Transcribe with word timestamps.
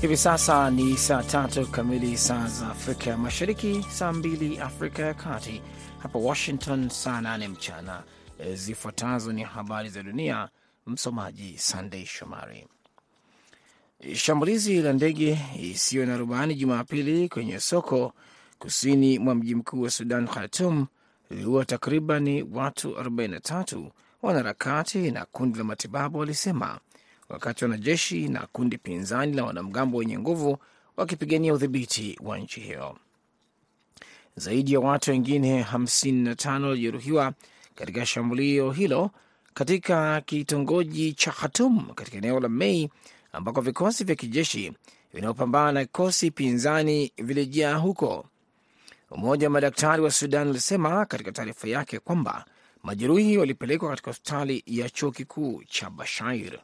Hivi 0.00 0.16
sasa 0.16 0.70
ni 0.70 0.96
saa 0.96 1.22
tatu 1.22 1.66
kamili 1.66 2.16
saa 2.16 2.46
za 2.48 2.68
Afrika 2.68 3.10
ya 3.10 3.18
Mashariki, 3.18 3.86
saa 3.90 4.12
mbili 4.12 4.58
Afrika 4.58 5.02
ya 5.02 5.14
Kati, 5.14 5.62
hapa 5.98 6.18
Washington 6.18 6.88
saa 6.88 7.20
nane 7.20 7.48
mchana. 7.48 8.02
Zifuatazo 8.54 9.32
ni 9.32 9.42
habari 9.42 9.88
za 9.88 10.02
dunia, 10.02 10.48
msomaji 10.86 11.58
Sandei 11.58 12.06
Shomari. 12.06 12.66
Shambulizi 14.14 14.82
la 14.82 14.92
ndege 14.92 15.38
isiyo 15.62 16.06
na 16.06 16.16
rubani 16.16 16.54
Jumapili 16.54 17.28
kwenye 17.28 17.60
soko 17.60 18.12
kusini 18.58 19.18
mwa 19.18 19.34
mji 19.34 19.54
mkuu 19.54 19.80
wa 19.82 19.90
Sudan, 19.90 20.28
Khartum, 20.28 20.86
liliua 21.30 21.64
takriban 21.64 22.46
watu 22.52 22.90
43, 22.90 23.90
wanaharakati 24.22 25.10
na 25.10 25.24
kundi 25.24 25.58
la 25.58 25.64
matibabu 25.64 26.18
walisema, 26.18 26.78
wakati 27.30 27.64
wanajeshi 27.64 28.28
na 28.28 28.46
kundi 28.52 28.78
pinzani 28.78 29.36
la 29.36 29.44
wanamgambo 29.44 29.98
wenye 29.98 30.18
nguvu 30.18 30.58
wakipigania 30.96 31.54
udhibiti 31.54 32.18
wa 32.22 32.38
nchi 32.38 32.60
hiyo. 32.60 32.98
Zaidi 34.36 34.72
ya 34.72 34.80
watu 34.80 35.10
wengine 35.10 35.62
55 35.62 36.64
walijeruhiwa 36.68 37.32
katika 37.74 38.06
shambulio 38.06 38.70
hilo 38.72 39.10
katika 39.54 40.20
kitongoji 40.20 41.12
cha 41.12 41.32
Khatum 41.32 41.94
katika 41.94 42.16
eneo 42.16 42.40
la 42.40 42.48
Mei 42.48 42.90
ambako 43.32 43.60
vikosi 43.60 44.04
vya 44.04 44.14
kijeshi 44.14 44.72
vinaopambana 45.14 45.72
na 45.72 45.84
kikosi 45.84 46.30
pinzani 46.30 47.12
vilijaa 47.18 47.74
huko. 47.74 48.26
Umoja 49.10 49.46
wa 49.46 49.50
madaktari 49.50 50.02
wa 50.02 50.10
Sudan 50.10 50.48
ulisema 50.48 51.06
katika 51.06 51.32
taarifa 51.32 51.68
yake 51.68 51.98
kwamba 51.98 52.44
majeruhi 52.82 53.38
walipelekwa 53.38 53.88
katika 53.90 54.10
hospitali 54.10 54.62
ya 54.66 54.90
chuo 54.90 55.10
kikuu 55.10 55.62
cha 55.68 55.90
Bashair. 55.90 56.58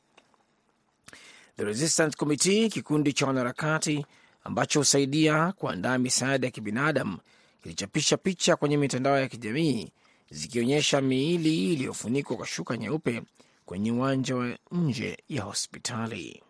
The 1.56 1.64
Resistance 1.64 2.16
Committee, 2.16 2.68
kikundi 2.68 3.12
cha 3.12 3.26
wanaharakati 3.26 4.06
ambacho 4.44 4.78
husaidia 4.78 5.52
kuandaa 5.52 5.98
misaada 5.98 6.46
ya 6.46 6.50
kibinadamu, 6.50 7.18
kilichapisha 7.62 8.16
picha 8.16 8.56
kwenye 8.56 8.76
mitandao 8.76 9.18
ya 9.18 9.28
kijamii 9.28 9.92
zikionyesha 10.30 11.00
miili 11.00 11.72
iliyofunikwa 11.72 12.36
kwa 12.36 12.46
shuka 12.46 12.76
nyeupe 12.76 13.22
kwenye 13.66 13.92
uwanja 13.92 14.36
wa 14.36 14.58
nje 14.72 15.18
ya 15.28 15.42
hospitali. 15.42 16.42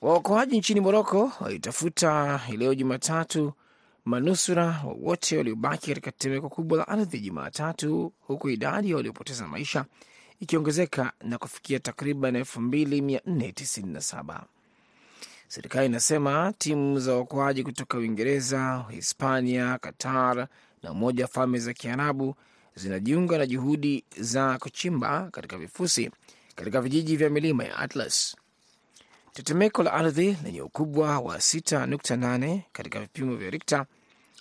Waokoaji 0.00 0.58
nchini 0.58 0.80
Moroko 0.80 1.32
walitafuta 1.40 2.38
hii 2.38 2.56
leo 2.56 2.74
Jumatatu 2.74 3.52
manusura 4.04 4.84
wote 5.00 5.36
waliobaki 5.36 5.86
katika 5.88 6.12
tetemeko 6.12 6.48
kubwa 6.48 6.78
la 6.78 6.88
ardhi 6.88 7.20
Jumatatu, 7.20 8.12
huku 8.20 8.50
idadi 8.50 8.90
ya 8.90 8.96
waliopoteza 8.96 9.48
maisha 9.48 9.84
ikiongezeka 10.40 11.12
na 11.22 11.38
kufikia 11.38 11.78
takriban 11.78 12.36
2497. 12.36 14.40
Serikali 15.48 15.86
inasema 15.86 16.52
timu 16.58 17.00
za 17.00 17.16
uokoaji 17.16 17.64
kutoka 17.64 17.98
Uingereza, 17.98 18.84
Hispania, 18.90 19.78
Qatar 19.78 20.48
na 20.82 20.92
Umoja 20.92 21.24
wa 21.24 21.28
Falme 21.30 21.58
za 21.58 21.72
Kiarabu 21.74 22.34
zinajiunga 22.74 23.38
na 23.38 23.46
juhudi 23.46 24.04
za 24.18 24.58
kuchimba 24.58 25.30
katika 25.30 25.58
vifusi 25.58 26.10
katika 26.56 26.80
vijiji 26.80 27.16
vya 27.16 27.30
milima 27.30 27.64
ya 27.64 27.76
Atlas. 27.78 28.36
Tetemeko 29.32 29.82
la 29.82 29.92
ardhi 29.92 30.36
lenye 30.44 30.62
ukubwa 30.62 31.18
wa 31.20 31.36
6.8 31.36 32.60
katika 32.72 33.00
vipimo 33.00 33.36
vya 33.36 33.50
Rikta 33.50 33.86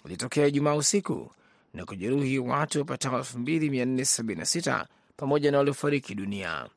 ulitokea 0.06 0.47
Ijumaa 0.47 0.75
usiku 0.75 1.31
na 1.73 1.86
kujeruhi 1.86 2.39
watu 2.39 2.80
wapatao 2.80 3.19
2476 3.19 4.85
pamoja 5.19 5.52
na 5.52 5.57
waliofariki 5.57 6.16
dunia. 6.16 6.69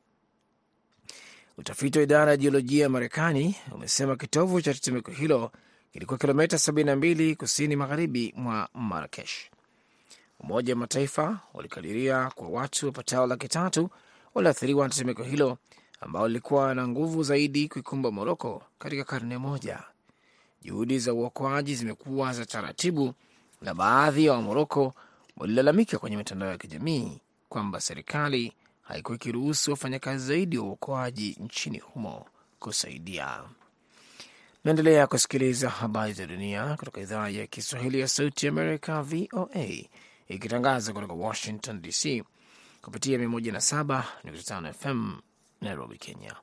Utafiti 1.57 1.97
wa 1.97 2.03
idara 2.03 2.31
ya 2.31 2.37
jiolojia 2.37 2.83
ya 2.83 2.89
Marekani 2.89 3.55
umesema 3.71 4.15
kitovu 4.15 4.61
cha 4.61 4.73
tetemeko 4.73 5.11
hilo 5.11 5.51
kilikuwa 5.93 6.17
kilomita 6.19 6.57
72 6.57 7.35
kusini 7.35 7.75
magharibi 7.75 8.33
mwa 8.37 8.69
Marakesh. 8.73 9.49
Umoja 10.39 10.73
wa 10.73 10.79
Mataifa 10.79 11.39
walikadiria 11.53 12.31
kwa 12.35 12.47
watu 12.49 12.85
wapatao 12.85 13.27
laki 13.27 13.47
tatu 13.47 13.89
waliathiriwa 14.33 14.87
na 14.87 14.93
tetemeko 14.93 15.23
hilo 15.23 15.57
ambao 16.01 16.27
lilikuwa 16.27 16.75
na 16.75 16.87
nguvu 16.87 17.23
zaidi 17.23 17.67
kuikumba 17.69 18.11
Moroko 18.11 18.63
katika 18.79 19.03
karne 19.03 19.37
moja. 19.37 19.79
Juhudi 20.61 20.99
za 20.99 21.13
uokoaji 21.13 21.75
zimekuwa 21.75 22.33
za 22.33 22.45
taratibu, 22.45 23.13
na 23.61 23.73
baadhi 23.73 24.25
ya 24.25 24.33
Wamoroko 24.33 24.93
walilalamika 25.37 25.97
kwenye 25.99 26.17
mitandao 26.17 26.49
ya 26.49 26.57
kijamii 26.57 27.19
kwamba 27.53 27.81
serikali 27.81 28.53
haikuwa 28.81 29.15
ikiruhusu 29.15 29.71
wafanyakazi 29.71 30.25
zaidi 30.27 30.57
wa 30.57 30.63
uokoaji 30.65 31.37
nchini 31.39 31.79
humo 31.79 32.25
kusaidia. 32.59 33.43
Naendelea 34.63 35.07
kusikiliza 35.07 35.69
habari 35.69 36.13
za 36.13 36.25
dunia 36.27 36.75
kutoka 36.77 37.01
idhaa 37.01 37.29
ya 37.29 37.47
Kiswahili 37.47 37.99
ya 37.99 38.07
Sauti 38.07 38.47
Amerika, 38.47 39.01
VOA, 39.03 39.67
ikitangaza 40.27 40.93
kutoka 40.93 41.13
Washington 41.13 41.81
DC 41.81 42.23
kupitia 42.81 43.17
107.5 43.17 44.73
FM 44.73 45.13
Nairobi, 45.61 45.97
Kenya. 45.97 46.35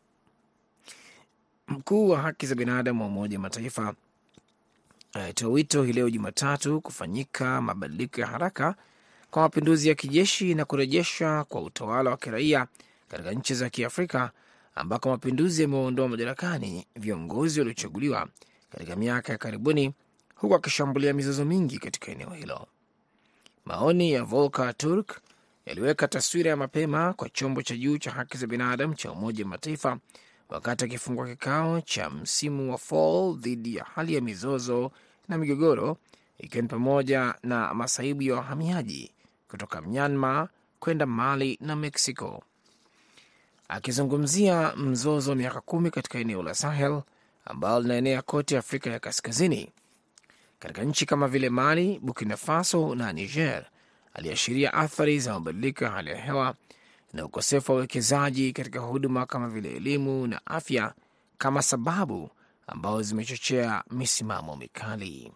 Mkuu 1.69 2.09
wa 2.09 2.20
haki 2.22 2.47
za 2.47 2.54
binadamu 2.54 3.00
wa 3.03 3.09
Umoja 3.09 3.37
wa 3.37 3.43
Mataifa 3.43 3.94
alitoa 5.12 5.50
wito 5.50 5.82
hii 5.82 5.93
leo 5.93 6.10
Jumatatu 6.10 6.81
kufanyika 6.81 7.60
mabadiliko 7.62 8.20
ya 8.20 8.26
haraka 8.26 8.75
kwa 9.31 9.43
mapinduzi 9.43 9.89
ya 9.89 9.95
kijeshi 9.95 10.55
na 10.55 10.65
kurejesha 10.65 11.45
kwa 11.45 11.63
utawala 11.63 12.11
wa 12.11 12.17
kiraia 12.17 12.67
katika 13.09 13.33
nchi 13.33 13.55
za 13.55 13.71
Kiafrika 13.71 14.31
ambako 14.75 15.09
mapinduzi 15.11 15.63
yameondoa 15.63 16.09
madarakani 16.09 16.87
viongozi 16.97 17.61
waliochaguliwa 17.61 18.29
katika 18.71 18.97
miaka 18.97 19.33
ya 19.33 19.39
karibuni, 19.39 19.95
huku 20.35 20.55
akishambulia 20.55 21.13
mizozo 21.15 21.45
mingi 21.45 21.79
katika 21.79 22.13
eneo 22.13 22.31
hilo. 22.31 22.67
Maoni 23.65 24.13
ya 24.13 24.25
Volker 24.25 24.77
Turk 24.77 25.21
yaliweka 25.67 26.09
taswira 26.09 26.51
ya 26.51 26.57
mapema 26.57 27.12
kwa 27.12 27.29
chombo 27.29 27.62
cha 27.62 27.77
juu 27.77 27.99
cha 27.99 28.11
haki 28.11 28.39
za 28.39 28.47
binadamu 28.47 28.95
cha 28.95 29.12
Umoja 29.12 29.45
wa 29.45 29.51
Mataifa 29.51 29.99
wakati 30.49 30.85
akifungua 30.85 31.27
kikao 31.29 31.81
cha 31.81 32.11
msimu 32.11 32.73
wa 32.73 32.79
fall 32.79 33.37
dhidi 33.39 33.77
ya 33.77 33.85
hali 33.85 34.15
ya 34.15 34.21
mizozo 34.21 34.91
na 35.29 35.39
migogoro, 35.39 35.97
ikiwa 36.39 36.62
ni 36.62 36.69
pamoja 36.69 37.35
na 37.43 37.75
masaibu 37.75 38.23
ya 38.23 38.35
wahamiaji 38.35 39.11
kutoka 39.50 39.81
Myanmar 39.81 40.49
kwenda 40.81 41.06
Mali 41.06 41.59
na 41.61 41.77
Mexico. 41.77 42.43
Akizungumzia 43.69 44.72
mzozo 44.77 45.31
wa 45.31 45.37
miaka 45.37 45.61
kumi 45.61 45.91
katika 45.91 46.19
eneo 46.19 46.43
la 46.43 46.55
Sahel 46.55 47.03
ambalo 47.44 47.81
linaenea 47.81 48.22
kote 48.22 48.59
Afrika 48.59 48.91
ya 48.91 48.99
Kaskazini, 49.00 49.71
katika 50.59 50.83
nchi 50.84 51.06
kama 51.06 51.28
vile 51.28 51.50
Mali, 51.50 51.99
Burkina 52.03 52.37
Faso 52.37 52.94
na 52.94 53.12
Niger, 53.12 53.65
aliashiria 54.15 54.75
athari 54.75 55.21
za 55.21 55.33
mabadiliko 55.33 55.84
ya 55.84 55.91
hali 55.91 56.11
ya 56.11 56.17
hewa 56.17 56.55
na 57.12 57.25
ukosefu 57.25 57.72
wa 57.72 57.78
uwekezaji 57.78 58.53
katika 58.53 58.81
huduma 58.81 59.27
kama 59.27 59.49
vile 59.49 59.71
elimu 59.77 60.27
na 60.27 60.41
afya 60.47 60.94
kama 61.38 61.62
sababu 61.62 62.31
ambazo 62.67 63.03
zimechochea 63.03 63.84
misimamo 63.91 64.56
mikali. 64.56 65.32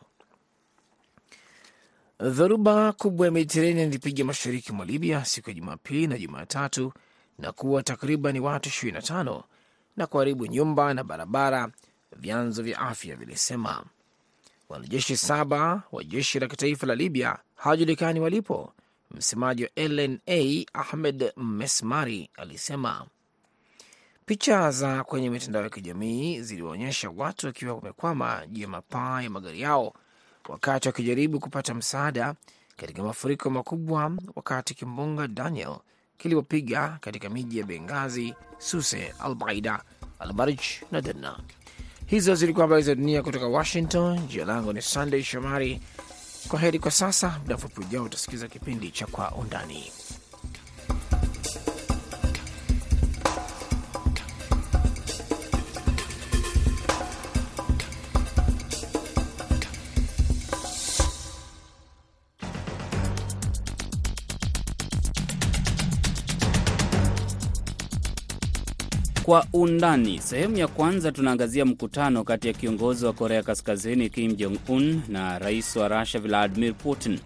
Dhoruba 2.20 2.92
kubwa 2.92 3.26
ya 3.26 3.32
Mediterranean 3.32 3.88
ilipiga 3.88 4.24
mashariki 4.24 4.72
mwa 4.72 4.86
Libya 4.86 5.24
siku 5.24 5.50
ya 5.50 5.54
Jumapili 5.56 6.06
na 6.06 6.18
Jumatatu 6.18 6.92
na 7.38 7.52
kuwa 7.52 7.82
takriban 7.82 8.38
watu 8.38 8.68
25 8.68 9.42
na 9.96 10.06
kuharibu 10.06 10.46
nyumba 10.46 10.94
na 10.94 11.04
barabara, 11.04 11.68
vyanzo 12.16 12.62
vya 12.62 12.78
afya 12.78 13.16
vilisema. 13.16 13.84
Wanajeshi 14.68 15.16
saba 15.16 15.82
wa 15.92 16.04
jeshi 16.04 16.40
la 16.40 16.46
kitaifa 16.48 16.86
la 16.86 16.94
Libya 16.94 17.38
hawajulikani 17.54 18.20
walipo. 18.20 18.72
Msemaji 19.10 19.64
wa 19.64 19.70
LNA 19.76 20.64
Ahmed 20.72 21.32
Mesmari 21.36 22.30
alisema 22.36 23.06
picha 24.26 24.70
za 24.70 25.04
kwenye 25.04 25.30
mitandao 25.30 25.62
ya 25.62 25.70
kijamii 25.70 26.40
ziliwaonyesha 26.40 27.10
watu 27.16 27.46
wakiwa 27.46 27.74
wamekwama 27.74 28.46
juu 28.46 28.62
ya 28.62 28.68
mapaa 28.68 29.22
ya 29.22 29.30
magari 29.30 29.60
yao 29.60 29.94
wakati 30.48 30.88
wakijaribu 30.88 31.40
kupata 31.40 31.74
msaada 31.74 32.34
katika 32.76 33.02
mafuriko 33.02 33.50
makubwa, 33.50 34.12
wakati 34.34 34.74
kimbunga 34.74 35.28
Daniel 35.28 35.76
kilipopiga 36.18 36.98
katika 37.00 37.28
miji 37.30 37.58
ya 37.58 37.64
Bengazi, 37.66 38.34
Suse, 38.58 39.14
Albaida, 39.20 39.82
Albarij 40.18 40.60
na 40.92 41.00
Derna. 41.00 41.38
Hizo 42.06 42.34
zilikuwa 42.34 42.66
habari 42.66 42.82
za 42.82 42.94
dunia 42.94 43.22
kutoka 43.22 43.46
Washington. 43.46 44.26
Jina 44.26 44.44
langu 44.44 44.72
ni 44.72 44.82
Sunday 44.82 45.22
Shomari. 45.22 45.80
Kwa 46.48 46.58
heri 46.60 46.78
kwa 46.78 46.90
sasa. 46.90 47.38
Muda 47.42 47.54
mfupi 47.56 47.80
ujao 47.80 48.04
utasikiliza 48.04 48.48
kipindi 48.48 48.90
cha 48.90 49.06
Kwa 49.06 49.32
Undani. 49.32 49.92
Kwa 69.24 69.46
undani, 69.52 70.18
sehemu 70.20 70.56
ya 70.56 70.68
kwanza 70.68 71.12
tunaangazia 71.12 71.64
mkutano 71.64 72.24
kati 72.24 72.48
ya 72.48 72.54
kiongozi 72.54 73.06
wa 73.06 73.12
Korea 73.12 73.42
Kaskazini 73.42 74.10
Kim 74.10 74.36
Jong 74.36 74.58
Un 74.68 75.02
na 75.08 75.38
rais 75.38 75.76
wa 75.76 75.88
Rusia 75.88 76.20
Vladimir 76.20 76.74
Putin. 76.74 77.18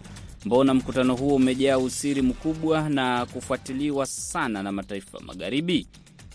Mbona 0.45 0.73
mkutano 0.73 1.15
huo 1.15 1.35
umejaa 1.35 1.77
usiri 1.77 2.21
mkubwa 2.21 2.89
na 2.89 3.25
kufuatiliwa 3.25 4.05
sana 4.05 4.63
na 4.63 4.71
mataifa 4.71 5.19
magharibi? 5.19 5.87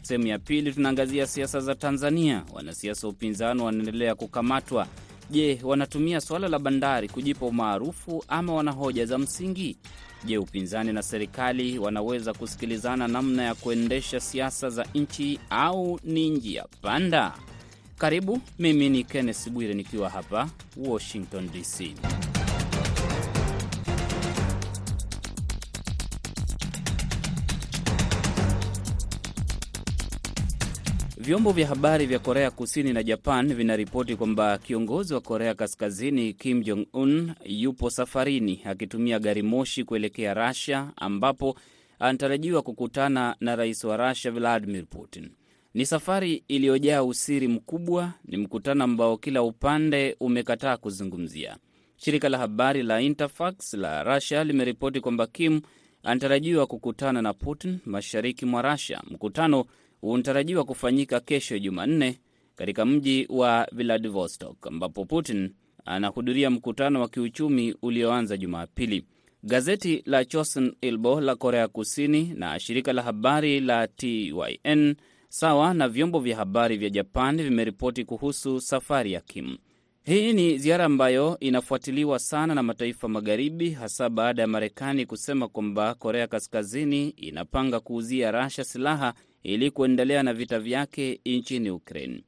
Sehemu 0.03 0.27
ya 0.27 0.39
pili 0.39 0.73
tunaangazia 0.73 1.27
siasa 1.27 1.61
za 1.61 1.75
Tanzania. 1.75 2.43
Wanasiasa 2.53 3.07
wa 3.07 3.13
upinzani 3.13 3.63
wanaendelea 3.63 4.15
kukamatwa. 4.15 4.87
Je, 5.31 5.61
wanatumia 5.63 6.21
suala 6.21 6.49
la 6.49 6.59
bandari 6.59 7.09
kujipa 7.09 7.47
umaarufu 7.47 8.25
ama 8.29 8.55
wana 8.55 8.71
hoja 8.71 9.07
za 9.07 9.19
msingi? 9.19 9.77
Je, 10.27 10.39
upinzani 10.39 10.93
na 10.93 11.03
serikali 11.03 11.79
wanaweza 11.79 12.33
kusikilizana 12.35 13.09
namna 13.09 13.43
ya 13.43 13.55
kuendesha 13.55 14.21
siasa 14.21 14.71
za 14.71 14.87
nchi 14.95 15.39
au 15.51 16.01
ni 16.05 16.31
njia 16.31 16.65
panda? 16.83 17.33
Karibu, 17.99 18.41
mimi 18.59 18.89
ni 18.89 19.05
Kenneth 19.05 19.49
Bwire 19.51 19.75
nikiwa 19.75 20.11
hapa 20.11 20.49
Washington 20.77 21.51
DC. 21.53 21.95
Vyombo 31.25 31.53
vya 31.53 31.67
habari 31.67 32.07
vya 32.07 32.19
Korea 32.19 32.51
Kusini 32.51 32.93
na 32.93 33.03
Japan 33.03 33.55
vinaripoti 33.55 34.17
kwamba 34.17 34.59
kiongozi 34.59 35.15
wa 35.15 35.21
Korea 35.21 35.55
Kaskazini 35.55 36.33
Kim 36.35 36.63
Jong 36.63 36.87
Un 36.93 37.33
yupo 37.45 37.91
safarini 37.91 38.61
akitumia 38.65 39.19
gari 39.19 39.43
moshi 39.43 39.85
kuelekea 39.85 40.35
Russia, 40.35 40.91
ambapo 40.97 41.57
anatarajiwa 41.99 42.63
kukutana 42.63 43.37
na 43.41 43.57
rais 43.57 43.85
wa 43.85 43.97
Russia 44.09 44.31
Vladimir 44.31 44.87
Putin. 44.87 45.31
Ni 45.75 45.87
safari 45.87 46.45
iliyojaa 46.49 47.03
usiri 47.03 47.49
mkubwa, 47.49 48.13
ni 48.25 48.37
mkutano 48.37 48.85
ambao 48.85 49.17
kila 49.17 49.43
upande 49.43 50.17
umekataa 50.21 50.77
kuzungumzia. 50.77 51.57
Shirika 51.97 52.29
la 52.29 52.39
habari 52.39 52.83
la 52.83 53.01
Interfax 53.01 53.75
la 53.75 54.03
Russia 54.03 54.45
limeripoti 54.45 55.01
kwamba 55.01 55.27
Kim 55.27 55.61
anatarajiwa 56.03 56.67
kukutana 56.67 57.23
na 57.23 57.33
Putin 57.35 57.79
mashariki 57.87 58.47
mwa 58.47 58.63
Russia. 58.63 59.03
Mkutano 59.11 59.65
unatarajiwa 60.13 60.65
kufanyika 60.65 61.21
kesho 61.21 61.59
Jumanne 61.59 62.19
katika 62.57 62.85
mji 62.85 63.27
wa 63.31 63.69
Vladivostok 63.73 64.67
ambapo 64.67 65.05
Putin 65.05 65.51
anahudhuria 65.85 66.51
mkutano 66.51 67.01
wa 67.01 67.09
kiuchumi 67.09 67.75
ulioanza 67.83 68.37
Jumapili. 68.37 69.05
Gazeti 69.43 70.03
la 70.07 70.25
Chosun 70.25 70.75
Ilbo 70.81 71.21
la 71.21 71.35
Korea 71.37 71.69
Kusini 71.69 72.33
na 72.37 72.61
shirika 72.61 72.93
la 72.93 73.03
habari 73.03 73.61
la 73.61 73.87
TYN 73.89 74.95
sawa 75.29 75.75
na 75.75 75.89
vyombo 75.89 76.21
vya 76.21 76.37
habari 76.37 76.77
vya 76.77 76.91
Japan 76.91 77.37
vimeripoti 77.43 78.05
kuhusu 78.05 78.61
safari 78.61 79.13
ya 79.13 79.21
Kim. 79.21 79.57
Hii 80.03 80.33
ni 80.33 80.59
ziara 80.59 80.85
ambayo 80.85 81.37
inafuatiliwa 81.41 82.19
sana 82.19 82.55
na 82.55 82.63
mataifa 82.63 83.09
magharibi, 83.09 83.71
hasa 83.71 84.09
baada 84.11 84.43
ya 84.43 84.49
Marekani 84.49 85.07
kusema 85.07 85.49
kwamba 85.49 85.95
Korea 85.95 86.27
Kaskazini 86.27 87.09
inapanga 87.09 87.81
kuuzia 87.81 88.31
Rasha 88.31 88.65
silaha 88.65 89.15
ili 89.45 89.71
kuendelea 89.71 90.23
na 90.23 90.35
vita 90.35 90.61
vyake 90.61 91.21
nchini 91.27 91.71
Ukraine. 91.71 92.25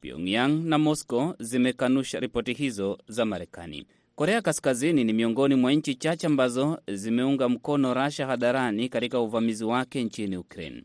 Pyongyang 0.00 0.48
na 0.64 0.78
Moscow 0.78 1.34
zimekanusha 1.40 2.20
ripoti 2.20 2.52
hizo 2.52 2.98
za 3.08 3.24
Marekani. 3.24 3.86
Korea 4.14 4.42
Kaskazini 4.42 5.04
ni 5.04 5.12
miongoni 5.12 5.54
mwa 5.54 5.72
nchi 5.72 5.94
chache 5.94 6.26
ambazo 6.26 6.78
zimeunga 6.92 7.48
mkono 7.48 7.94
Rasha 7.94 8.26
hadharani 8.26 8.88
katika 8.88 9.20
uvamizi 9.20 9.64
wake 9.64 10.04
nchini 10.04 10.36
Ukraine. 10.36 10.84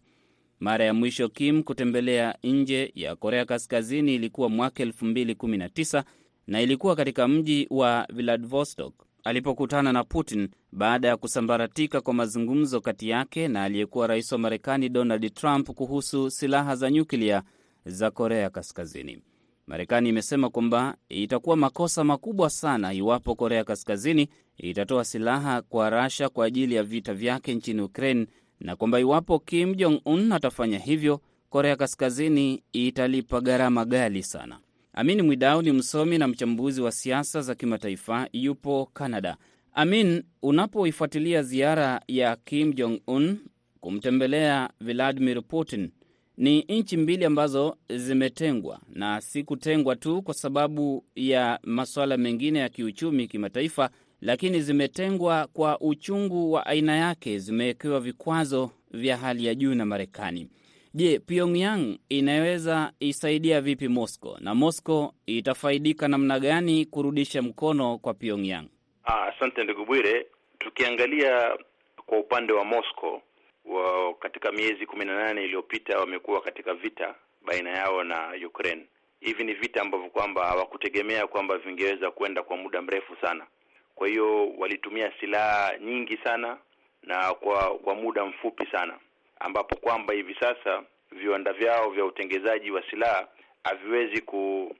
Mara 0.59 0.85
ya 0.85 0.94
mwisho 0.94 1.30
Kim 1.30 1.63
kutembelea 1.63 2.35
nje 2.44 2.91
ya 2.95 3.15
Korea 3.15 3.45
Kaskazini 3.45 4.15
ilikuwa 4.15 4.50
mwaka 4.50 4.83
2019 4.85 6.03
na 6.47 6.62
ilikuwa 6.62 6.95
katika 6.95 7.27
mji 7.27 7.68
wa 7.69 8.07
Vladivostok 8.13 8.94
alipokutana 9.24 9.94
na 9.94 10.04
Putin 10.04 10.50
baada 10.72 11.08
ya 11.08 11.18
kusambaratika 11.18 12.02
kwa 12.02 12.14
mazungumzo 12.14 12.81
kati 12.81 13.10
yake 13.10 13.48
na 13.48 13.64
aliyekuwa 13.64 14.08
rais 14.08 14.31
wa 14.31 14.38
Marekani 14.38 14.90
Donald 14.90 15.34
Trump 15.34 15.70
kuhusu 15.72 16.31
silaha 16.31 16.75
za 16.75 16.92
nyuklia 16.92 17.44
za 17.86 18.12
Korea 18.12 18.50
Kaskazini. 18.50 19.20
Marekani 19.68 20.10
imesema 20.10 20.50
kwamba 20.50 20.96
itakuwa 21.10 21.56
makosa 21.58 22.04
makubwa 22.04 22.50
sana 22.50 22.94
iwapo 22.94 23.36
Korea 23.36 23.64
Kaskazini 23.64 24.30
itatoa 24.58 25.06
silaha 25.06 25.62
kwa 25.62 25.90
Rasha 25.90 26.30
kwa 26.30 26.46
ajili 26.46 26.76
ya 26.76 26.84
vita 26.84 27.14
vyake 27.14 27.56
nchini 27.56 27.81
Ukraine, 27.81 28.28
na 28.60 28.76
kwamba 28.76 29.00
iwapo 29.00 29.40
Kim 29.40 29.76
Jong 29.76 30.02
Un 30.06 30.31
atafanya 30.31 30.80
hivyo, 30.80 31.22
Korea 31.50 31.76
Kaskazini 31.76 32.64
italipa 32.74 33.42
gharama 33.42 33.86
ghali 33.86 34.24
sana. 34.24 34.60
Amin 34.95 35.22
Mwidau 35.22 35.62
ni 35.62 35.72
msomi 35.72 36.18
na 36.18 36.28
mchambuzi 36.28 36.81
wa 36.81 36.92
siasa 36.92 37.42
za 37.42 37.56
kimataifa, 37.56 38.28
yupo 38.34 38.90
Canada. 38.94 39.38
Amin, 39.74 40.24
unapoifuatilia 40.42 41.44
ziara 41.44 42.01
ya 42.07 42.36
Kim 42.36 42.74
Jong 42.74 43.00
Un 43.07 43.38
kumtembelea 43.80 44.69
Vladimir 44.81 45.44
Putin, 45.44 45.90
ni 46.38 46.62
nchi 46.62 46.98
mbili 46.98 47.25
ambazo 47.25 47.78
zimetengwa 47.95 48.80
na 48.90 49.22
si 49.22 49.44
kutengwa 49.44 49.95
tu 49.95 50.22
kwa 50.22 50.34
sababu 50.34 51.06
ya 51.16 51.60
masuala 51.63 52.18
mengine 52.18 52.60
ya 52.60 52.69
kiuchumi 52.69 53.28
kimataifa, 53.28 53.90
lakini 54.22 54.62
zimetengwa 54.62 55.48
kwa 55.54 55.81
uchungu 55.81 56.51
wa 56.51 56.66
aina 56.66 56.95
yake, 56.95 57.40
zimewekewa 57.40 58.00
vikwazo 58.00 58.72
vya 58.92 59.18
hali 59.18 59.45
ya 59.45 59.56
juu 59.56 59.75
na 59.75 59.86
Marekani. 59.86 60.50
Je, 60.95 61.19
Pyongyang 61.19 61.98
inaweza 62.10 62.92
isaidia 63.00 63.62
vipi 63.62 63.88
Moscow 63.88 64.38
na 64.40 64.56
Moscow 64.56 65.13
itafaidika 65.25 66.07
namna 66.07 66.40
gani 66.40 66.86
kurudisha 66.86 67.42
mkono 67.42 67.98
kwa 67.98 68.13
Pyongyang? 68.13 68.66
Asante 69.04 69.62
ah, 69.62 69.63
ndugu 69.63 69.86
Bwire. 69.86 70.25
Tukiangalia 70.60 71.57
kwa 72.06 72.18
upande 72.19 72.54
wa 72.54 72.66
Moscow 72.66 73.22
wa 73.66 74.13
katika 74.13 74.51
miezi 74.51 74.86
kumi 74.86 75.06
na 75.06 75.16
nane 75.16 75.44
iliyopita 75.44 76.00
wamekuwa 76.00 76.42
katika 76.42 76.74
vita 76.74 77.16
baina 77.45 77.69
yao 77.69 78.04
na 78.04 78.34
Ukraine. 78.48 78.86
Hivi 79.19 79.44
ni 79.44 79.54
vita 79.54 79.81
ambavyo 79.81 80.10
kwamba 80.10 80.45
hawakutegemea 80.45 81.28
kwamba 81.28 81.57
vingeweza 81.57 82.12
kwenda 82.12 82.44
kwa 82.44 82.57
muda 82.57 82.81
mrefu 82.81 83.16
sana. 83.21 83.47
Kwa 83.95 84.07
hiyo 84.07 84.50
walitumia 84.57 85.12
silaha 85.19 85.78
nyingi 85.78 86.18
sana 86.23 86.57
na 87.04 87.33
kwa 87.33 87.78
kwa 87.78 87.95
muda 87.95 88.26
mfupi 88.26 88.66
sana 88.71 89.00
ambapo 89.44 89.76
kwamba 89.76 90.14
hivi 90.14 90.35
sasa 90.40 90.83
viwanda 91.12 91.54
vyao 91.54 91.90
vya 91.90 92.06
utengezaji 92.06 92.71
wa 92.71 92.83
silaha 92.90 93.28
haviwezi 93.64 94.21
ku, 94.21 94.76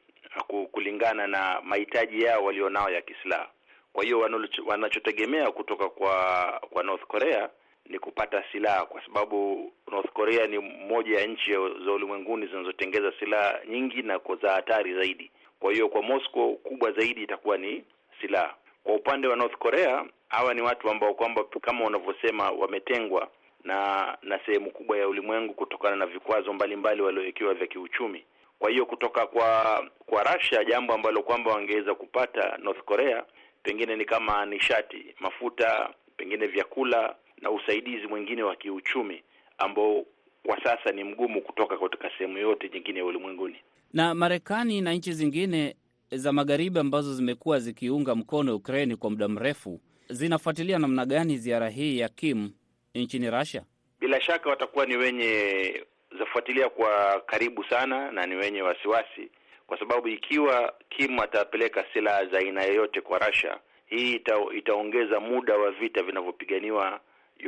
ku, 0.48 0.67
kulingana 0.67 1.27
na 1.27 1.62
mahitaji 1.63 2.22
yao 2.24 2.43
walionao 2.43 2.89
ya 2.89 3.01
kisilaha. 3.01 3.48
Kwa 3.93 4.03
hiyo 4.03 4.29
wanachotegemea 4.65 5.51
kutoka 5.51 5.89
kwa 5.89 6.15
kwa 6.70 6.84
North 6.84 7.03
Korea 7.05 7.50
ni 7.86 8.00
kupata 8.00 8.43
silaha, 8.51 8.86
kwa 8.86 9.05
sababu 9.05 9.72
North 9.91 10.12
Korea 10.13 10.48
ni 10.48 10.60
moja 10.60 11.20
ya 11.20 11.27
nchi 11.27 11.51
za 11.86 11.91
ulimwenguni 11.91 12.48
zinazotengeza 12.48 13.13
silaha 13.20 13.60
nyingi 13.70 14.01
na 14.01 14.20
za 14.41 14.51
hatari 14.51 14.93
zaidi. 14.93 15.32
Kwa 15.60 15.74
hiyo 15.74 15.89
kwa 15.89 16.01
Moscow 16.01 16.55
kubwa 16.55 16.91
zaidi 16.91 17.24
itakuwa 17.24 17.58
ni 17.58 17.84
silaha. 18.22 18.55
Kwa 18.84 18.96
upande 18.96 19.27
wa 19.27 19.36
North 19.36 19.58
Korea, 19.58 20.05
hawa 20.29 20.53
ni 20.53 20.62
watu 20.62 20.89
ambao 20.89 21.13
kwamba 21.13 21.43
kama 21.62 21.86
unavyosema 21.86 22.51
wametengwa 22.51 23.27
na 23.63 24.17
na 24.22 24.39
sehemu 24.46 24.72
kubwa 24.72 24.98
ya 24.98 25.08
ulimwengu 25.08 25.53
kutokana 25.53 25.96
na 25.96 26.05
vikwazo 26.05 26.53
mbalimbali 26.53 27.01
waliowekewa 27.01 27.53
vya 27.53 27.67
kiuchumi. 27.67 28.24
Kwa 28.60 28.70
hiyo 28.70 28.86
kutoka 28.86 29.27
kwa 29.27 29.84
kwa 30.05 30.24
Russia, 30.24 30.63
jambo 30.65 30.93
ambalo 30.93 31.24
kwamba 31.24 31.51
wangeweza 31.51 31.96
kupata 31.96 32.58
North 32.58 32.84
Korea 32.84 33.24
pengine 33.63 33.96
ni 33.96 34.05
kama 34.05 34.46
nishati, 34.46 35.05
mafuta, 35.20 35.89
pengine 36.17 36.48
vyakula 36.48 37.15
na 37.41 37.51
usaidizi 37.51 38.08
mwingine 38.08 38.43
wa 38.43 38.55
kiuchumi 38.55 39.24
ambao 39.58 40.05
kwa 40.46 40.63
sasa 40.63 40.91
ni 40.91 41.03
mgumu 41.03 41.41
kutoka 41.41 41.77
katika 41.77 42.12
sehemu 42.17 42.38
yote 42.38 42.70
nyingine 42.74 43.00
ya 43.00 43.05
ulimwenguni. 43.05 43.55
Na 43.93 44.13
Marekani 44.15 44.82
na 44.82 44.93
nchi 44.93 45.13
zingine 45.13 45.75
za 46.12 46.32
magharibi 46.32 46.79
ambazo 46.79 47.13
zimekuwa 47.13 47.60
zikiunga 47.60 48.15
mkono 48.15 48.55
Ukraine 48.55 48.96
kwa 48.96 49.10
muda 49.10 49.27
mrefu 49.27 49.79
zinafuatilia 50.10 50.79
namna 50.79 51.05
gani 51.05 51.38
ziara 51.38 51.70
hii 51.70 52.00
ya 52.00 52.10
Kim 52.10 52.51
nchini 53.01 53.29
Russia? 53.31 53.63
Bila 54.00 54.21
shaka 54.21 54.50
watakuwa 54.50 54.85
ni 54.85 54.97
wenye 54.97 55.83
zafuatilia 56.19 56.69
kwa 56.69 57.21
karibu 57.25 57.63
sana 57.63 58.12
na 58.12 58.25
ni 58.25 58.35
wenye 58.35 58.62
wasiwasi, 58.62 59.29
kwa 59.67 59.79
sababu 59.79 60.07
ikiwa 60.07 60.73
Kim 60.89 61.19
atapeleka 61.19 61.85
silaha 61.93 62.25
za 62.25 62.38
aina 62.38 62.63
yoyote 62.63 63.01
kwa 63.01 63.19
Russia, 63.19 63.57
hii 63.85 64.13
ita, 64.13 64.35
itaongeza 64.57 65.19
muda 65.19 65.57
wa 65.57 65.71
vita 65.71 66.03
vinavyopiganiwa 66.03 67.00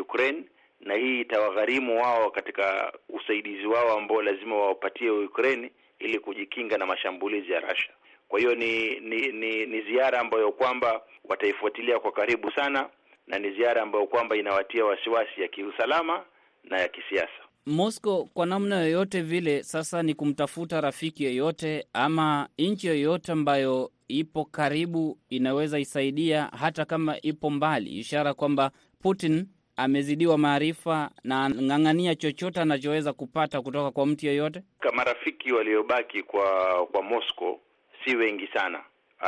Ukraine, 0.02 0.44
na 0.80 0.94
hii 0.94 1.22
itawagharimu 1.22 2.02
wao 2.02 2.32
katika 2.32 2.94
usaidizi 3.10 3.66
wao 3.68 3.98
ambao 3.98 4.22
lazima 4.22 4.56
wawapatie 4.56 5.10
Ukraine 5.10 5.72
ili 6.00 6.20
kujikinga 6.20 6.78
na 6.78 6.86
mashambulizi 6.86 7.52
ya 7.52 7.60
Russia. 7.60 7.92
Kwa 8.28 8.40
hiyo 8.40 8.56
ni 8.56 9.00
ni, 9.00 9.28
ni 9.32 9.66
ni 9.66 9.82
ziara 9.82 10.20
ambayo 10.20 10.52
kwamba 10.52 11.02
wataifuatilia 11.24 12.00
kwa 12.00 12.12
karibu 12.12 12.52
sana 12.52 12.90
na 13.28 13.40
ni 13.40 13.52
ziara 13.52 13.82
ambayo 13.82 14.08
kwamba 14.08 14.36
inawatia 14.38 14.86
wasiwasi 14.86 15.42
ya 15.42 15.48
kiusalama 15.48 16.24
na 16.64 16.80
ya 16.80 16.88
kisiasa. 16.88 17.46
Moscow 17.66 18.26
kwa 18.34 18.46
namna 18.46 18.82
yoyote 18.82 19.22
vile 19.22 19.64
sasa 19.64 20.04
ni 20.04 20.14
kumtafuta 20.14 20.82
rafiki 20.82 21.24
yoyote 21.24 21.88
ama 21.94 22.50
nchi 22.58 22.88
yoyote 22.88 23.32
ambayo 23.32 23.92
ipo 24.08 24.46
karibu 24.46 25.18
inaweza 25.30 25.80
isaidia, 25.80 26.50
hata 26.60 26.86
kama 26.86 27.22
ipo 27.22 27.50
mbali, 27.50 27.90
ishara 28.00 28.34
kwamba 28.34 28.72
Putin 29.02 29.48
amezidiwa 29.76 30.38
maarifa 30.38 31.12
na 31.24 31.50
ng'ang'ania 31.50 32.16
chochote 32.16 32.62
anachoweza 32.62 33.14
kupata 33.14 33.62
kutoka 33.62 33.92
kwa 33.92 34.06
mtu 34.06 34.26
yoyote. 34.26 34.62
Kama 34.80 35.04
rafiki 35.04 35.54
waliobaki 35.54 36.24
kwa 36.24 36.46
kwa 36.92 37.02
Moscow 37.04 37.60
si 38.06 38.16
wengi 38.16 38.48
sana, 38.54 38.84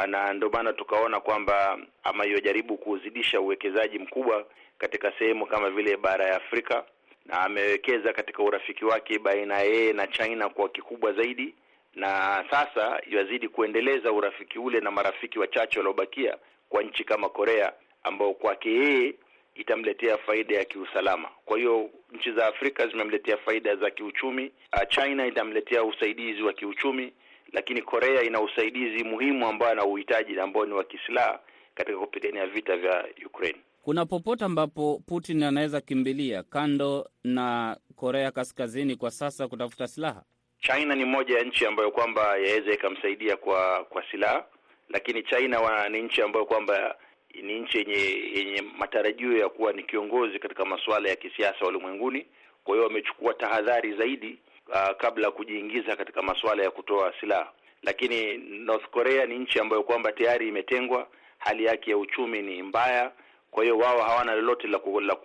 na 0.07 0.33
ndio 0.33 0.49
maana 0.49 0.73
tukaona 0.73 1.19
kwamba 1.19 1.79
ama 2.03 2.25
yojaribu 2.25 2.77
kuzidisha 2.77 3.41
uwekezaji 3.41 3.99
mkubwa 3.99 4.45
katika 4.77 5.11
sehemu 5.19 5.45
kama 5.45 5.69
vile 5.69 5.97
bara 5.97 6.25
ya 6.25 6.35
Afrika, 6.35 6.83
na 7.25 7.39
amewekeza 7.41 8.13
katika 8.13 8.43
urafiki 8.43 8.85
wake 8.85 9.19
baina 9.19 9.53
ya 9.55 9.63
yeye 9.63 9.93
na 9.93 10.07
China 10.07 10.49
kwa 10.49 10.69
kikubwa 10.69 11.13
zaidi, 11.13 11.55
na 11.95 12.43
sasa 12.51 13.01
yazidi 13.09 13.47
kuendeleza 13.49 14.11
urafiki 14.11 14.59
ule 14.59 14.79
na 14.79 14.91
marafiki 14.91 15.39
wachache 15.39 15.79
waliobakia 15.79 16.37
kwa 16.69 16.83
nchi 16.83 17.03
kama 17.03 17.29
Korea, 17.29 17.73
ambao 18.03 18.33
kwake 18.33 18.69
yeye 18.69 19.13
itamletea 19.55 20.17
faida 20.17 20.55
ya 20.57 20.65
kiusalama. 20.65 21.29
Kwa 21.45 21.57
hiyo 21.57 21.89
nchi 22.13 22.31
za 22.31 22.47
Afrika 22.47 22.87
zimemletea 22.87 23.37
faida 23.37 23.75
za 23.75 23.89
kiuchumi. 23.91 24.51
China 24.89 25.27
itamletea 25.27 25.83
usaidizi 25.83 26.41
wa 26.43 26.53
kiuchumi, 26.53 27.13
lakini 27.53 27.81
Korea 27.81 28.23
ina 28.23 28.41
usaidizi 28.41 29.03
muhimu 29.03 29.47
ambao 29.47 29.69
anauhitaji 29.69 30.39
ambao 30.39 30.65
ni 30.65 30.73
wa 30.73 30.83
kisilaha 30.83 31.39
katika 31.75 31.97
kupigania 31.97 32.47
vita 32.47 32.77
vya 32.77 33.05
Ukraine. 33.25 33.59
Kuna 33.81 34.05
popote 34.05 34.45
ambapo 34.45 35.01
Putin 35.07 35.43
anaweza 35.43 35.81
kimbilia 35.81 36.43
kando 36.43 37.09
na 37.23 37.77
Korea 37.95 38.31
Kaskazini 38.31 38.95
kwa 38.95 39.11
sasa 39.11 39.47
kutafuta 39.47 39.87
silaha? 39.87 40.23
China 40.59 40.95
ni 40.95 41.05
moja 41.05 41.37
ya 41.37 41.43
nchi 41.43 41.65
ambayo 41.65 41.91
kwamba 41.91 42.21
yaweza 42.37 42.71
ikamsaidia 42.73 43.37
kwa 43.37 43.83
kwa 43.89 44.03
silaha, 44.11 44.45
lakini 44.89 45.23
China 45.23 45.59
wa, 45.59 45.89
ni 45.89 46.01
nchi 46.01 46.21
ambayo 46.21 46.45
kwamba 46.45 46.95
ni 47.43 47.59
nchi 47.59 47.77
yenye 47.77 47.97
yenye 48.35 48.61
matarajio 48.77 49.37
ya 49.37 49.49
kuwa 49.49 49.73
ni 49.73 49.83
kiongozi 49.83 50.39
katika 50.39 50.65
masuala 50.65 51.09
ya 51.09 51.15
kisiasa 51.15 51.65
ulimwenguni. 51.65 52.25
Kwa 52.63 52.75
hiyo 52.75 52.87
wamechukua 52.87 53.33
tahadhari 53.33 53.93
zaidi 53.97 54.37
uh, 54.69 54.97
kabla 54.97 55.25
ya 55.25 55.31
kujiingiza 55.31 55.95
katika 55.95 56.21
masuala 56.21 56.63
ya 56.63 56.71
kutoa 56.71 57.13
silaha. 57.19 57.51
Lakini 57.83 58.37
North 58.37 58.89
Korea 58.89 59.25
ni 59.25 59.39
nchi 59.39 59.59
ambayo 59.59 59.83
kwamba 59.83 60.11
tayari 60.11 60.47
imetengwa, 60.47 61.07
hali 61.37 61.65
yake 61.65 61.91
ya 61.91 61.97
uchumi 61.97 62.41
ni 62.41 62.63
mbaya. 62.63 63.11
Kwa 63.51 63.63
hiyo 63.63 63.77
wao 63.77 64.01
hawana 64.01 64.35
lolote 64.35 64.67
la 64.67 64.79
la, 65.01 65.17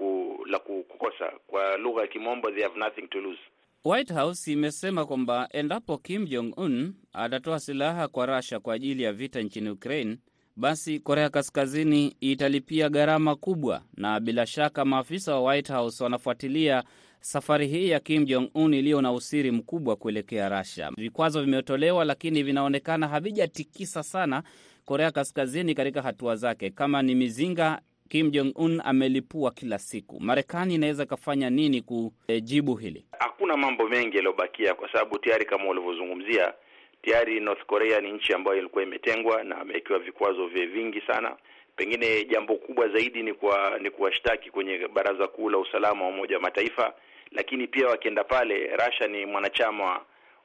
la 0.46 0.58
kukosa. 0.58 1.32
Kwa 1.46 1.76
lugha 1.76 2.00
ya 2.00 2.06
Kimombo, 2.06 2.50
they 2.50 2.62
have 2.62 2.78
nothing 2.78 3.08
to 3.08 3.20
lose. 3.20 3.40
White 3.84 4.12
House 4.14 4.52
imesema 4.52 5.06
kwamba 5.06 5.48
endapo 5.52 5.98
Kim 5.98 6.26
Jong 6.26 6.52
Un 6.58 6.94
atatoa 7.12 7.60
silaha 7.60 8.08
kwa 8.08 8.26
Russia 8.26 8.60
kwa 8.60 8.74
ajili 8.74 9.02
ya 9.02 9.12
vita 9.12 9.40
nchini 9.40 9.70
Ukraine 9.70 10.16
basi 10.56 11.00
Korea 11.00 11.30
Kaskazini 11.30 12.16
italipia 12.20 12.88
gharama 12.88 13.36
kubwa, 13.36 13.82
na 13.96 14.20
bila 14.20 14.46
shaka 14.46 14.84
maafisa 14.84 15.34
wa 15.34 15.40
White 15.42 15.72
House 15.72 16.04
wanafuatilia 16.04 16.84
safari 17.26 17.66
hii 17.66 17.88
ya 17.88 18.00
Kim 18.00 18.24
Jong 18.24 18.50
Un 18.54 18.74
iliyo 18.74 19.00
na 19.02 19.12
usiri 19.12 19.50
mkubwa 19.50 19.96
kuelekea 19.96 20.48
Russia. 20.48 20.90
Vikwazo 20.96 21.40
vimetolewa, 21.42 22.04
lakini 22.04 22.42
vinaonekana 22.42 23.08
havijatikisa 23.08 24.02
sana 24.02 24.42
Korea 24.84 25.10
Kaskazini 25.10 25.74
katika 25.74 26.02
hatua 26.02 26.36
zake. 26.36 26.70
Kama 26.70 27.02
ni 27.02 27.14
mizinga, 27.14 27.80
Kim 28.08 28.30
Jong 28.30 28.52
Un 28.56 28.80
amelipua 28.84 29.50
kila 29.50 29.78
siku. 29.78 30.20
Marekani 30.20 30.74
inaweza 30.74 31.02
ikafanya 31.02 31.50
nini 31.50 31.82
kujibu 31.82 32.74
hili? 32.74 33.04
Hakuna 33.18 33.56
mambo 33.56 33.88
mengi 33.88 34.16
yaliyobakia, 34.16 34.74
kwa 34.74 34.92
sababu 34.92 35.18
tayari 35.18 35.44
kama 35.44 35.68
ulivyozungumzia 35.68 36.54
tayari 37.02 37.40
North 37.40 37.66
Korea 37.66 38.00
ni 38.00 38.12
nchi 38.12 38.32
ambayo 38.32 38.58
ilikuwa 38.58 38.82
imetengwa 38.82 39.44
na 39.44 39.58
amewekewa 39.58 39.98
vikwazo 39.98 40.46
vingi 40.46 41.00
sana. 41.06 41.36
Pengine 41.76 42.24
jambo 42.24 42.54
kubwa 42.56 42.88
zaidi 42.88 43.22
ni 43.22 43.34
kwa 43.34 43.78
ni 43.82 43.90
kuwashtaki 43.90 44.50
kwenye 44.50 44.88
Baraza 44.94 45.26
Kuu 45.28 45.50
la 45.50 45.58
Usalama 45.58 46.04
wa 46.04 46.10
Umoja 46.10 46.36
wa 46.36 46.42
Mataifa, 46.42 46.94
lakini 47.30 47.66
pia 47.66 47.86
wakienda 47.88 48.24
pale, 48.24 48.76
Russia 48.76 49.06
ni 49.06 49.26
mwanachama 49.26 50.00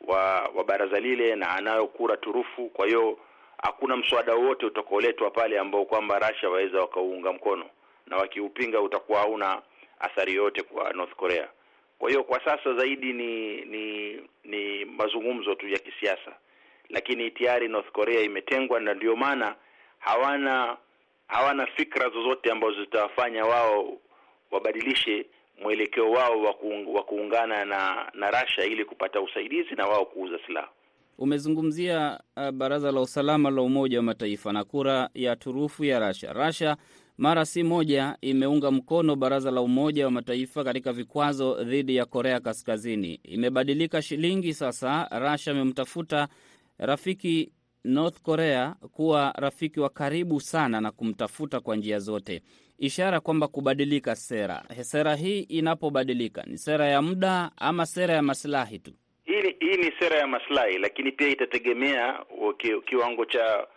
wa 0.07 0.41
wa 0.55 0.63
baraza 0.63 0.99
lile 0.99 1.35
na 1.35 1.49
anayo 1.49 1.87
kura 1.87 2.17
turufu. 2.17 2.69
Kwa 2.69 2.87
hiyo 2.87 3.17
hakuna 3.63 3.97
mswada 3.97 4.35
wowote 4.35 4.65
utakaoletwa 4.65 5.31
pale 5.31 5.59
ambao 5.59 5.85
kwamba 5.85 6.19
Russia 6.19 6.49
waweza 6.49 6.79
wakauunga 6.81 7.33
mkono, 7.33 7.65
na 8.07 8.17
wakiupinga 8.17 8.81
utakuwa 8.81 9.19
hauna 9.19 9.61
athari 9.99 10.35
yoyote 10.35 10.61
kwa 10.63 10.93
North 10.93 11.15
Korea. 11.15 11.47
Kwa 11.99 12.09
hiyo 12.09 12.23
kwa 12.23 12.45
sasa 12.45 12.73
zaidi 12.73 13.13
ni 13.13 13.61
ni 13.61 14.17
ni 14.43 14.85
mazungumzo 14.85 15.55
tu 15.55 15.67
ya 15.69 15.79
kisiasa 15.79 16.31
lakini 16.89 17.31
tayari 17.31 17.67
North 17.67 17.91
Korea 17.91 18.21
imetengwa, 18.21 18.79
na 18.79 18.93
ndio 18.93 19.15
maana 19.15 19.55
hawana 19.99 20.77
hawana 21.27 21.67
fikra 21.67 22.09
zozote 22.09 22.51
ambazo 22.51 22.81
zitawafanya 22.83 23.45
wao 23.45 23.97
wabadilishe 24.51 25.25
mwelekeo 25.63 26.11
wao 26.11 26.41
wa 26.93 27.03
kuungana 27.03 27.65
na 27.65 28.11
na 28.13 28.31
Russia 28.41 28.65
ili 28.65 28.85
kupata 28.85 29.21
usaidizi 29.21 29.75
na 29.75 29.85
wao 29.85 30.05
kuuza 30.05 30.39
silaha. 30.47 30.69
Umezungumzia 31.17 32.19
uh, 32.37 32.49
Baraza 32.51 32.91
la 32.91 33.01
Usalama 33.01 33.49
la 33.51 33.61
Umoja 33.61 33.97
wa 33.97 34.03
Mataifa 34.03 34.53
na 34.53 34.63
kura 34.63 35.09
ya 35.13 35.35
turufu 35.35 35.83
ya 35.85 35.99
Russia. 36.07 36.33
Russia 36.33 36.77
mara 37.17 37.45
si 37.45 37.63
moja 37.63 38.17
imeunga 38.21 38.71
mkono 38.71 39.15
Baraza 39.15 39.51
la 39.51 39.61
Umoja 39.61 40.05
wa 40.05 40.11
Mataifa 40.11 40.63
katika 40.63 40.93
vikwazo 40.93 41.63
dhidi 41.63 41.95
ya 41.95 42.05
Korea 42.05 42.39
Kaskazini. 42.39 43.19
Imebadilika 43.23 44.01
shilingi 44.01 44.53
sasa, 44.53 45.09
Russia 45.31 45.51
amemtafuta 45.53 46.27
rafiki 46.77 47.51
North 47.83 48.21
Korea 48.21 48.75
kuwa 48.91 49.33
rafiki 49.37 49.79
wa 49.79 49.89
karibu 49.89 50.41
sana 50.41 50.81
na 50.81 50.91
kumtafuta 50.91 51.59
kwa 51.59 51.75
njia 51.75 51.99
zote, 51.99 52.41
ishara 52.77 53.19
kwamba 53.19 53.47
kubadilika 53.47 54.15
sera. 54.15 54.63
Sera 54.81 55.15
hii 55.15 55.39
inapobadilika 55.39 56.43
ni 56.47 56.57
sera 56.57 56.85
ya 56.87 57.01
muda 57.01 57.51
ama 57.57 57.85
sera 57.85 58.13
ya 58.13 58.21
masilahi 58.21 58.79
tu? 58.79 58.91
Hii 59.25 59.55
hii 59.59 59.77
ni 59.77 59.93
sera 59.99 60.17
ya 60.17 60.27
maslahi, 60.27 60.77
lakini 60.77 61.11
pia 61.11 61.27
itategemea 61.27 62.19
kiwango 62.85 63.25
cha 63.25 63.67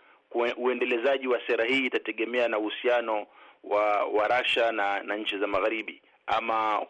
uendelezaji 0.57 1.27
wa 1.27 1.39
sera 1.47 1.65
hii, 1.65 1.85
itategemea 1.85 2.47
na 2.47 2.59
uhusiano 2.59 3.27
wa 3.63 4.05
wa 4.05 4.27
Russia 4.39 4.71
na, 4.71 5.03
na 5.03 5.17
nchi 5.17 5.37
za 5.37 5.47
Magharibi, 5.47 6.01
ama 6.27 6.85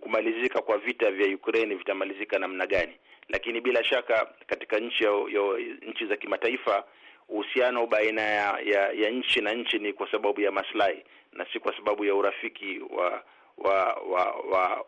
kumalizika 0.00 0.62
kwa 0.62 0.78
vita 0.78 1.10
vya 1.10 1.34
Ukraine 1.34 1.74
vitamalizika 1.74 2.38
namna 2.38 2.66
gani 2.66 2.92
lakini 3.30 3.60
bila 3.60 3.84
shaka 3.84 4.26
katika 4.46 4.78
nchi 4.78 5.04
ya, 5.04 5.10
ya, 5.10 5.42
nchi 5.90 6.06
za 6.06 6.16
kimataifa 6.16 6.84
uhusiano 7.30 7.86
baina 7.86 8.22
ya, 8.22 8.58
ya, 8.64 8.92
ya 8.92 9.10
nchi 9.10 9.40
na 9.40 9.52
nchi 9.54 9.78
ni 9.78 9.92
kwa 9.92 10.10
sababu 10.10 10.40
ya 10.40 10.52
maslahi 10.52 11.04
na 11.32 11.46
si 11.52 11.58
kwa 11.60 11.76
sababu 11.76 12.04
ya 12.04 12.14
urafiki 12.14 12.80
wa 12.96 13.22
wa 13.58 13.94
wa 13.94 14.24
wa, 14.52 14.84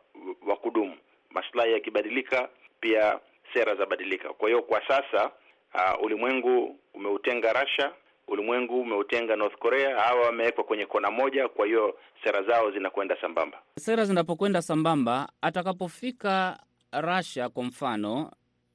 wa 0.47 0.57
kudumu. 0.57 0.97
Maslahi 1.31 1.73
yakibadilika, 1.73 2.49
pia 2.81 3.19
sera 3.55 3.75
zabadilika. 3.75 4.29
Kwa 4.33 4.49
hiyo 4.49 4.63
kwa 4.63 4.83
sasa 4.89 5.31
uh, 5.75 6.05
ulimwengu 6.05 6.77
umeutenga 6.95 7.53
Russia, 7.53 7.93
ulimwengu 8.29 8.81
umeutenga 8.81 9.37
North 9.37 9.57
Korea. 9.59 10.01
Hawa 10.01 10.27
wamewekwa 10.27 10.65
kwenye 10.65 10.87
kona 10.87 11.11
moja, 11.11 11.49
kwa 11.49 11.67
hiyo 11.67 11.99
sera 12.25 12.43
zao 12.43 12.71
zinakwenda 12.71 13.17
sambamba. 13.21 13.63
Sera 13.79 14.05
zinapokwenda 14.05 14.63
sambamba, 14.63 15.29
atakapofika 15.43 16.59
Russia 16.93 17.49
kwa 17.49 17.65
mfano, 17.65 18.31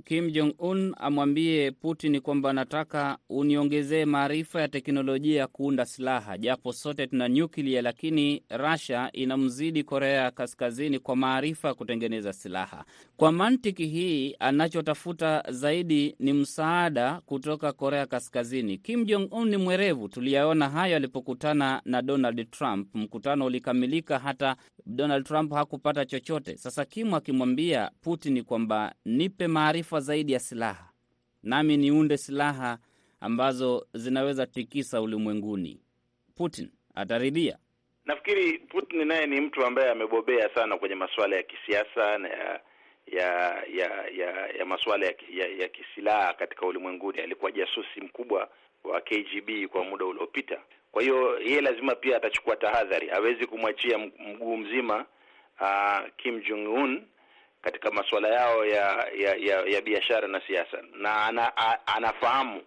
Kim 0.06 0.32
Jong 0.32 0.54
Un 0.60 0.94
amwambie 0.98 1.72
Putin 1.72 2.22
kwamba 2.22 2.54
nataka 2.54 3.18
uniongezee 3.30 4.06
maarifa 4.06 4.62
ya 4.62 4.68
teknolojia 4.68 5.39
ya 5.39 5.48
kuunda 5.48 5.86
silaha, 5.86 6.38
japo 6.38 6.74
sote 6.74 7.08
tuna 7.08 7.30
nyuklia, 7.30 7.82
lakini 7.82 8.44
Russia 8.50 9.10
inamzidi 9.13 9.84
Korea 9.84 10.10
ya 10.24 10.32
Kaskazini 10.32 11.00
kwa 11.00 11.16
maarifa 11.16 11.68
ya 11.68 11.74
kutengeneza 11.74 12.34
silaha. 12.34 12.86
Kwa 13.18 13.32
mantiki 13.32 13.86
hii, 13.88 14.36
anachotafuta 14.39 15.44
zaidi 15.50 16.16
ni 16.20 16.34
msaada 16.34 17.22
kutoka 17.25 17.72
Korea 17.74 18.06
Kaskazini. 18.06 18.77
Kim 18.77 19.06
Jong 19.06 19.27
Un 19.34 19.50
ni 19.50 19.58
mwerevu, 19.58 20.10
tuliyaona 20.10 20.70
hayo 20.70 20.96
alipokutana 20.96 21.82
na 21.86 22.01
Donald 22.01 22.51
Trump. 22.51 22.88
Mkutano 22.96 23.46
ulikamilika, 23.46 24.20
hata 24.20 24.56
Donald 24.89 25.25
Trump 25.25 25.53
hakupata 25.53 26.06
chochote. 26.06 26.58
Sasa 26.58 26.86
Kim 26.86 27.13
akimwambia 27.13 27.91
Putin 28.01 28.44
kwamba 28.44 28.96
nipe 29.06 29.48
maarifa 29.48 30.00
zaidi 30.00 30.32
ya 30.34 30.39
silaha, 30.39 30.89
nami 31.44 31.77
niunde 31.77 32.17
silaha 32.17 32.77
ambazo 33.20 33.88
zinaweza 33.94 34.46
tikisa 34.46 35.01
ulimwenguni, 35.01 35.82
Putin 36.36 36.72
ataridhia? 36.96 37.58
Nafikiri 38.06 38.60
Putin 38.60 39.08
naye 39.08 39.27
ni 39.27 39.41
mtu 39.41 39.65
ambaye 39.65 39.91
amebobea 39.91 40.50
sana 40.56 40.77
kwenye 40.77 40.96
masuala 40.96 41.36
ya 41.36 41.44
kisiasa 41.44 42.17
na 42.17 42.27
ya 42.29 42.62
ya 43.08 43.63
ya 43.74 44.08
ya, 44.17 44.48
ya 44.60 44.65
masuala 44.65 45.06
ya, 45.06 45.13
ya, 45.34 45.48
ya 45.48 45.67
kisilaha 45.67 46.34
katika 46.34 46.65
ulimwenguni. 46.65 47.20
Alikuwa 47.20 47.51
jasusi 47.51 48.01
mkubwa 48.01 48.50
wa 48.84 49.01
KGB 49.01 49.67
kwa 49.67 49.84
muda 49.84 50.06
uliopita. 50.06 50.62
Kwa 50.98 51.04
hiyo 51.04 51.39
yeye 51.39 51.62
lazima 51.62 51.96
pia 51.96 52.18
atachukua 52.18 52.56
tahadhari, 52.56 53.08
hawezi 53.08 53.46
kumwachia 53.46 53.98
mguu 53.98 54.58
mzima 54.58 55.06
uh, 55.62 56.00
Kim 56.18 56.42
Jong 56.42 56.68
Un 56.68 57.04
katika 57.62 57.92
masuala 57.92 58.27
yao 58.27 58.66
ya 58.66 59.08
ya, 59.18 59.36
ya, 59.36 59.62
ya 59.66 59.82
biashara 59.82 60.27
na 60.27 60.42
siasa, 60.48 60.77
na 60.94 61.25
ana, 61.25 61.58
a, 61.58 61.80
anafahamu 61.88 62.62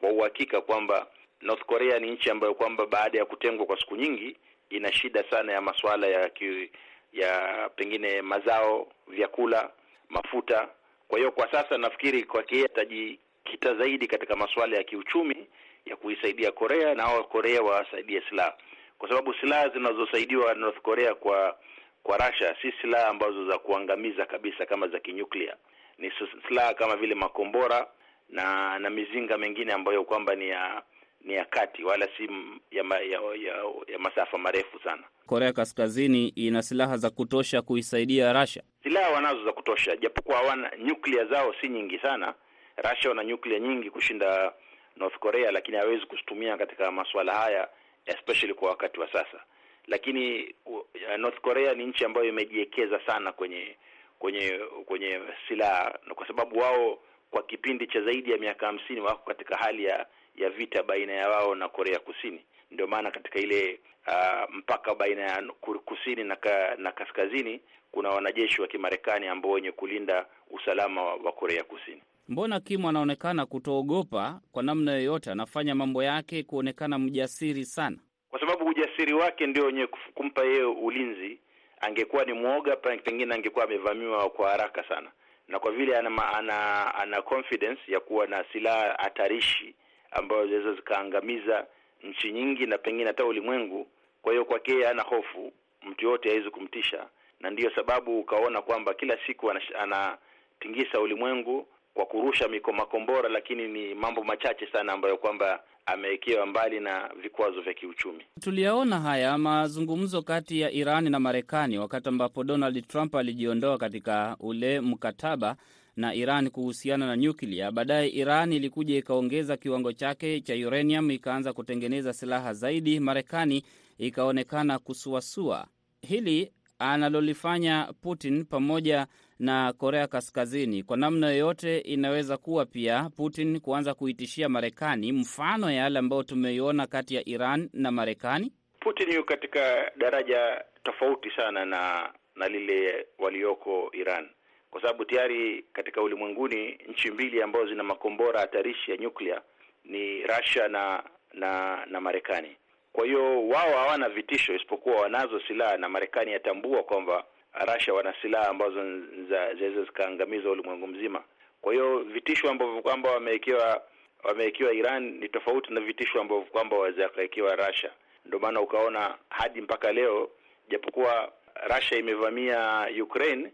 kwa 0.00 0.10
uhakika 0.10 0.60
kwamba 0.60 1.06
North 1.40 1.64
Korea 1.64 1.98
ni 1.98 2.10
nchi 2.10 2.30
ambayo 2.30 2.54
kwamba 2.54 2.86
baada 2.86 3.18
ya 3.18 3.24
kutengwa 3.24 3.66
kwa 3.66 3.80
siku 3.80 3.96
nyingi 3.96 4.36
ina 4.70 4.92
shida 4.92 5.24
sana 5.30 5.52
ya 5.52 5.60
masuala 5.60 6.06
ya 6.06 6.28
ki, 6.28 6.70
ya 7.12 7.70
pengine 7.76 8.22
mazao, 8.22 8.88
vyakula, 9.08 9.70
mafuta. 10.08 10.68
Kwa 11.08 11.18
hiyo 11.18 11.32
kwa 11.32 11.50
sasa 11.52 11.78
nafikiri 11.78 12.24
kwake 12.24 12.54
yeye 12.54 12.66
atajikita 12.66 13.74
zaidi 13.74 14.06
katika 14.06 14.36
masuala 14.36 14.76
ya 14.76 14.84
kiuchumi 14.84 15.46
ya 15.86 15.96
kuisaidia 15.96 16.52
Korea 16.52 16.94
na 16.94 17.02
hao 17.02 17.24
Korea 17.24 17.62
wawasaidie 17.62 18.22
silaha, 18.28 18.54
kwa 18.98 19.08
sababu 19.08 19.34
silaha 19.34 19.68
zinazosaidiwa 19.68 20.54
North 20.54 20.80
Korea 20.80 21.14
kwa 21.14 21.56
kwa 22.02 22.16
Russia 22.16 22.56
si 22.62 22.72
silaha 22.80 23.08
ambazo 23.08 23.46
za 23.46 23.58
kuangamiza 23.58 24.26
kabisa 24.26 24.66
kama 24.66 24.88
za 24.88 24.98
kinyuklia, 25.00 25.56
ni 25.98 26.12
silaha 26.48 26.74
kama 26.74 26.96
vile 26.96 27.14
makombora 27.14 27.86
na 28.28 28.78
na 28.78 28.90
mizinga 28.90 29.38
mengine 29.38 29.72
ambayo 29.72 30.04
kwamba 30.04 30.34
ni 30.34 30.48
ya 30.48 30.82
ni 31.20 31.34
ya 31.34 31.44
kati 31.44 31.84
wala 31.84 32.08
si 32.16 32.28
ya, 32.70 32.84
ma, 32.84 32.96
ya, 32.98 33.20
ya, 33.20 33.54
ya 33.92 33.98
masafa 33.98 34.38
marefu 34.38 34.78
sana. 34.84 35.02
Korea 35.26 35.52
Kaskazini 35.52 36.28
ina 36.28 36.62
silaha 36.62 36.96
za 36.96 37.10
kutosha 37.10 37.62
kuisaidia 37.62 38.32
Russia. 38.32 38.62
Silaha 38.82 39.10
wanazo 39.10 39.44
za 39.44 39.52
kutosha, 39.52 39.96
japokuwa 39.96 40.36
hawana 40.36 40.70
nyuklia 40.84 41.24
zao 41.24 41.54
si 41.60 41.68
nyingi 41.68 41.98
sana. 41.98 42.34
Russia 42.76 43.08
wana 43.10 43.24
nyuklia 43.24 43.58
nyingi 43.58 43.90
kushinda 43.90 44.52
North 44.96 45.18
Korea, 45.18 45.50
lakini 45.50 45.76
hawezi 45.76 46.06
kuzitumia 46.06 46.56
katika 46.56 46.92
masuala 46.92 47.34
haya 47.34 47.68
especially 48.06 48.54
kwa 48.54 48.68
wakati 48.70 49.00
wa 49.00 49.12
sasa. 49.12 49.42
Lakini 49.86 50.54
uh, 50.66 50.80
North 51.18 51.40
Korea 51.40 51.74
ni 51.74 51.86
nchi 51.86 52.04
ambayo 52.04 52.26
imejiwekeza 52.28 53.00
sana 53.06 53.32
kwenye 53.32 53.76
kwenye 54.18 54.60
kwenye 54.86 55.20
silaha, 55.48 55.98
kwa 56.14 56.26
sababu 56.26 56.58
wao 56.58 56.98
kwa 57.30 57.42
kipindi 57.42 57.86
cha 57.86 58.00
zaidi 58.00 58.30
ya 58.30 58.38
miaka 58.38 58.66
hamsini 58.66 59.00
wako 59.00 59.22
katika 59.26 59.56
hali 59.56 59.84
ya 59.84 60.06
ya 60.36 60.50
vita 60.50 60.82
baina 60.82 61.12
ya 61.12 61.28
wao 61.28 61.54
na 61.54 61.68
Korea 61.68 61.98
Kusini. 61.98 62.44
Ndio 62.70 62.86
maana 62.86 63.10
katika 63.10 63.38
ile 63.38 63.80
uh, 64.06 64.54
mpaka 64.54 64.94
baina 64.94 65.22
ya 65.22 65.42
kusini 65.84 66.24
na, 66.24 66.36
ka, 66.36 66.74
na 66.78 66.92
kaskazini 66.92 67.60
kuna 67.92 68.08
wanajeshi 68.10 68.60
wa 68.62 68.68
Kimarekani 68.68 69.26
ambao 69.26 69.52
wenye 69.52 69.72
kulinda 69.72 70.26
usalama 70.50 71.02
wa, 71.04 71.14
wa 71.14 71.32
Korea 71.32 71.64
Kusini. 71.64 72.02
Mbona 72.28 72.60
Kim 72.60 72.86
anaonekana 72.86 73.46
kutoogopa 73.46 74.40
kwa 74.52 74.62
namna 74.62 74.92
yoyote, 74.92 75.30
anafanya 75.30 75.74
mambo 75.74 76.02
yake 76.02 76.42
kuonekana 76.42 76.98
mjasiri 76.98 77.64
sana? 77.64 77.96
Kwa 78.30 78.40
sababu 78.40 78.64
ujasiri 78.70 79.12
wake 79.14 79.46
ndio 79.46 79.64
wenye 79.64 79.86
kumpa 80.14 80.44
yeye 80.44 80.62
ulinzi. 80.64 81.38
Angekuwa 81.80 82.24
ni 82.24 82.32
mwoga, 82.32 82.76
pengine 82.76 83.34
angekuwa 83.34 83.64
amevamiwa 83.64 84.30
kwa 84.30 84.50
haraka 84.50 84.84
sana, 84.88 85.10
na 85.48 85.58
kwa 85.58 85.72
vile 85.72 85.96
ana, 85.98 86.32
ana, 86.34 86.94
ana 86.94 87.22
confidence 87.22 87.80
ya 87.92 88.00
kuwa 88.00 88.26
na 88.26 88.44
silaha 88.52 88.96
hatarishi 88.98 89.74
ambazo 90.10 90.46
zinaweza 90.46 90.72
zikaangamiza 90.74 91.66
nchi 92.02 92.32
nyingi 92.32 92.66
na 92.66 92.78
pengine 92.78 93.04
hata 93.06 93.24
ulimwengu. 93.24 93.86
Kwa 94.22 94.32
hiyo 94.32 94.44
kwake 94.44 94.72
yeye 94.72 94.86
hana 94.86 95.02
hofu, 95.02 95.52
mtu 95.82 96.04
yoyote 96.04 96.28
hawezi 96.28 96.50
kumtisha, 96.50 97.06
na 97.40 97.50
ndiyo 97.50 97.70
sababu 97.74 98.18
ukaona 98.20 98.62
kwamba 98.62 98.94
kila 98.94 99.18
siku 99.26 99.50
anatingisa 99.78 101.00
ulimwengu 101.00 101.66
kwa 101.96 102.06
kurusha 102.06 102.48
miko 102.48 102.72
makombora, 102.72 103.28
lakini 103.28 103.68
ni 103.68 103.94
mambo 103.94 104.24
machache 104.24 104.66
sana 104.72 104.92
ambayo 104.92 105.16
kwamba 105.16 105.60
amewekewa 105.86 106.46
mbali 106.46 106.80
na 106.80 107.10
vikwazo 107.22 107.60
vya 107.60 107.74
kiuchumi. 107.74 108.24
Tuliyaona 108.40 109.00
haya 109.00 109.38
mazungumzo 109.38 110.22
kati 110.22 110.60
ya 110.60 110.70
Iran 110.70 111.10
na 111.10 111.20
Marekani 111.20 111.78
wakati 111.78 112.08
ambapo 112.08 112.44
Donald 112.44 112.86
Trump 112.88 113.14
alijiondoa 113.14 113.78
katika 113.78 114.36
ule 114.40 114.80
mkataba 114.80 115.56
na 115.96 116.14
Iran 116.14 116.50
kuhusiana 116.50 117.06
na 117.06 117.16
nyuklia. 117.16 117.70
Baadaye 117.72 118.08
Iran 118.08 118.52
ilikuja 118.52 118.96
ikaongeza 118.96 119.56
kiwango 119.56 119.92
chake 119.92 120.40
cha 120.40 120.54
uranium, 120.54 121.10
ikaanza 121.10 121.52
kutengeneza 121.52 122.12
silaha 122.12 122.54
zaidi. 122.54 123.00
Marekani 123.00 123.62
ikaonekana 123.98 124.78
kusuasua. 124.78 125.66
Hili 126.02 126.52
analolifanya 126.78 127.92
Putin 128.00 128.44
pamoja 128.44 129.06
na 129.38 129.72
Korea 129.72 130.06
Kaskazini, 130.06 130.82
kwa 130.82 130.96
namna 130.96 131.30
yoyote 131.30 131.78
inaweza 131.78 132.36
kuwa 132.36 132.66
pia 132.66 133.10
Putin 133.16 133.60
kuanza 133.60 133.94
kuitishia 133.94 134.48
Marekani, 134.48 135.12
mfano 135.12 135.70
ya 135.70 135.76
yale 135.76 135.98
ambayo 135.98 136.22
tumeiona 136.22 136.86
kati 136.86 137.14
ya 137.14 137.28
Iran 137.28 137.68
na 137.72 137.90
Marekani. 137.90 138.52
Putin 138.80 139.12
yuko 139.12 139.28
katika 139.28 139.90
daraja 139.96 140.64
tofauti 140.82 141.30
sana 141.36 141.64
na 141.64 142.10
na 142.36 142.48
lile 142.48 143.06
walioko 143.18 143.90
Iran 143.92 144.28
kwa 144.70 144.80
sababu 144.82 145.04
tayari 145.04 145.64
katika 145.72 146.02
ulimwenguni 146.02 146.78
nchi 146.88 147.10
mbili 147.10 147.42
ambazo 147.42 147.66
zina 147.66 147.82
makombora 147.82 148.40
hatarishi 148.40 148.90
ya 148.90 148.96
nyuklia 148.96 149.40
ni 149.84 150.22
Russia 150.22 150.68
na 150.68 151.02
na 151.34 151.78
na 151.86 152.00
Marekani. 152.00 152.56
Kwa 152.92 153.04
hiyo 153.06 153.48
wao 153.48 153.70
hawana 153.76 154.08
vitisho, 154.08 154.54
isipokuwa 154.54 155.00
wanazo 155.00 155.40
silaha, 155.48 155.76
na 155.76 155.88
Marekani 155.88 156.32
yatambua 156.32 156.82
kwamba 156.82 157.24
Russia 157.64 157.94
wana 157.94 158.14
silaha 158.22 158.48
ambazo 158.48 159.00
zinaweza 159.26 159.82
zikaangamiza 159.84 160.50
ulimwengu 160.50 160.86
mzima. 160.86 161.22
Kwa 161.60 161.72
hiyo 161.72 161.98
vitisho 161.98 162.50
ambavyo 162.50 162.82
kwamba 162.82 163.10
wamewekewa 163.10 163.82
wamewekewa 164.24 164.72
Iran 164.72 165.02
ni 165.18 165.28
tofauti 165.28 165.72
na 165.72 165.80
vitisho 165.80 166.20
ambavyo 166.20 166.44
kwamba 166.44 166.76
waweza 166.76 167.08
kuwekewa 167.08 167.56
Russia. 167.56 167.90
Ndio 168.24 168.38
maana 168.38 168.60
ukaona 168.60 169.14
hadi 169.28 169.60
mpaka 169.60 169.92
leo, 169.92 170.30
japokuwa 170.68 171.32
Russia 171.76 171.98
imevamia 171.98 172.88
Ukraine 173.02 173.52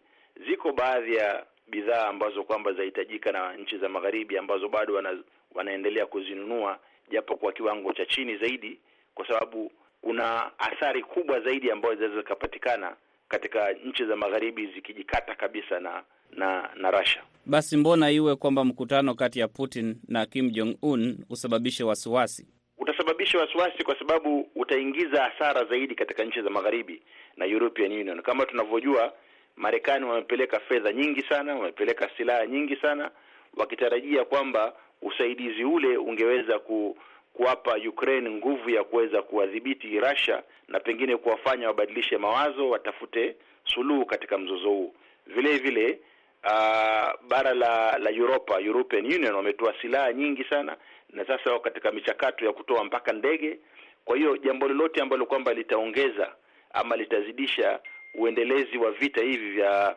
ziko 0.48 0.72
baadhi 0.72 1.14
ya 1.14 1.46
bidhaa 1.66 2.06
ambazo 2.08 2.44
kwamba 2.44 2.72
zahitajika 2.72 3.32
na 3.32 3.52
nchi 3.56 3.78
za 3.78 3.88
magharibi 3.88 4.38
ambazo 4.38 4.68
bado 4.68 4.94
wana, 4.94 5.18
wanaendelea 5.54 6.06
kuzinunua 6.06 6.78
japo 7.10 7.36
kwa 7.36 7.52
kiwango 7.52 7.92
cha 7.92 8.06
chini 8.06 8.36
zaidi, 8.36 8.78
kwa 9.14 9.26
sababu 9.28 9.72
kuna 10.00 10.58
athari 10.58 11.02
kubwa 11.02 11.40
zaidi 11.40 11.70
ambayo 11.70 11.94
zinaweza 11.94 12.20
zikapatikana 12.20 12.96
katika 13.32 13.72
nchi 13.72 14.04
za 14.06 14.16
magharibi 14.16 14.66
zikijikata 14.66 15.34
kabisa 15.34 15.80
na 15.80 16.02
na 16.30 16.70
na 16.76 16.90
Russia. 16.90 17.22
Basi 17.46 17.76
mbona 17.76 18.10
iwe 18.10 18.36
kwamba 18.36 18.64
mkutano 18.64 19.14
kati 19.14 19.38
ya 19.40 19.48
Putin 19.48 19.96
na 20.08 20.26
Kim 20.26 20.50
Jong 20.50 20.76
Un 20.82 21.18
usababishe 21.30 21.84
wasiwasi? 21.84 22.46
Utasababisha 22.78 23.38
wasiwasi 23.38 23.84
kwa 23.84 23.98
sababu 23.98 24.48
utaingiza 24.54 25.22
hasara 25.24 25.64
zaidi 25.64 25.94
katika 25.94 26.24
nchi 26.24 26.42
za 26.42 26.50
magharibi 26.50 27.02
na 27.36 27.44
European 27.46 27.92
Union. 27.92 28.22
Kama 28.22 28.46
tunavyojua 28.46 29.12
Marekani 29.56 30.04
wamepeleka 30.04 30.60
fedha 30.60 30.92
nyingi 30.92 31.22
sana, 31.22 31.54
wamepeleka 31.54 32.10
silaha 32.16 32.46
nyingi 32.46 32.76
sana, 32.76 33.10
wakitarajia 33.56 34.24
kwamba 34.24 34.72
usaidizi 35.02 35.64
ule 35.64 35.96
ungeweza 35.96 36.58
ku, 36.58 36.96
kuwapa 37.32 37.76
Ukraine 37.88 38.30
nguvu 38.30 38.70
ya 38.70 38.84
kuweza 38.84 39.22
kuwadhibiti 39.22 40.00
Russia 40.00 40.42
na 40.68 40.80
pengine 40.80 41.16
kuwafanya 41.16 41.66
wabadilishe 41.66 42.16
mawazo, 42.18 42.70
watafute 42.70 43.36
suluhu 43.64 44.06
katika 44.06 44.38
mzozo 44.38 44.68
huu. 44.68 44.94
Vile 45.26 45.58
vile 45.58 45.98
uh, 46.44 47.12
bara 47.28 47.54
la 47.54 47.98
la 47.98 48.10
Europa, 48.10 48.60
European 48.60 49.06
Union 49.06 49.34
wametoa 49.34 49.74
silaha 49.80 50.12
nyingi 50.12 50.44
sana, 50.44 50.76
na 51.10 51.26
sasa 51.26 51.50
wako 51.50 51.64
katika 51.64 51.92
michakato 51.92 52.44
ya 52.46 52.52
kutoa 52.52 52.84
mpaka 52.84 53.12
ndege. 53.12 53.58
Kwa 54.04 54.16
hiyo 54.16 54.36
jambo 54.36 54.68
lolote 54.68 55.00
ambalo 55.02 55.26
kwamba 55.26 55.54
litaongeza 55.54 56.34
ama 56.72 56.96
litazidisha 56.96 57.80
uendelezi 58.14 58.78
wa 58.78 58.90
vita 58.92 59.22
hivi 59.22 59.50
vya 59.50 59.96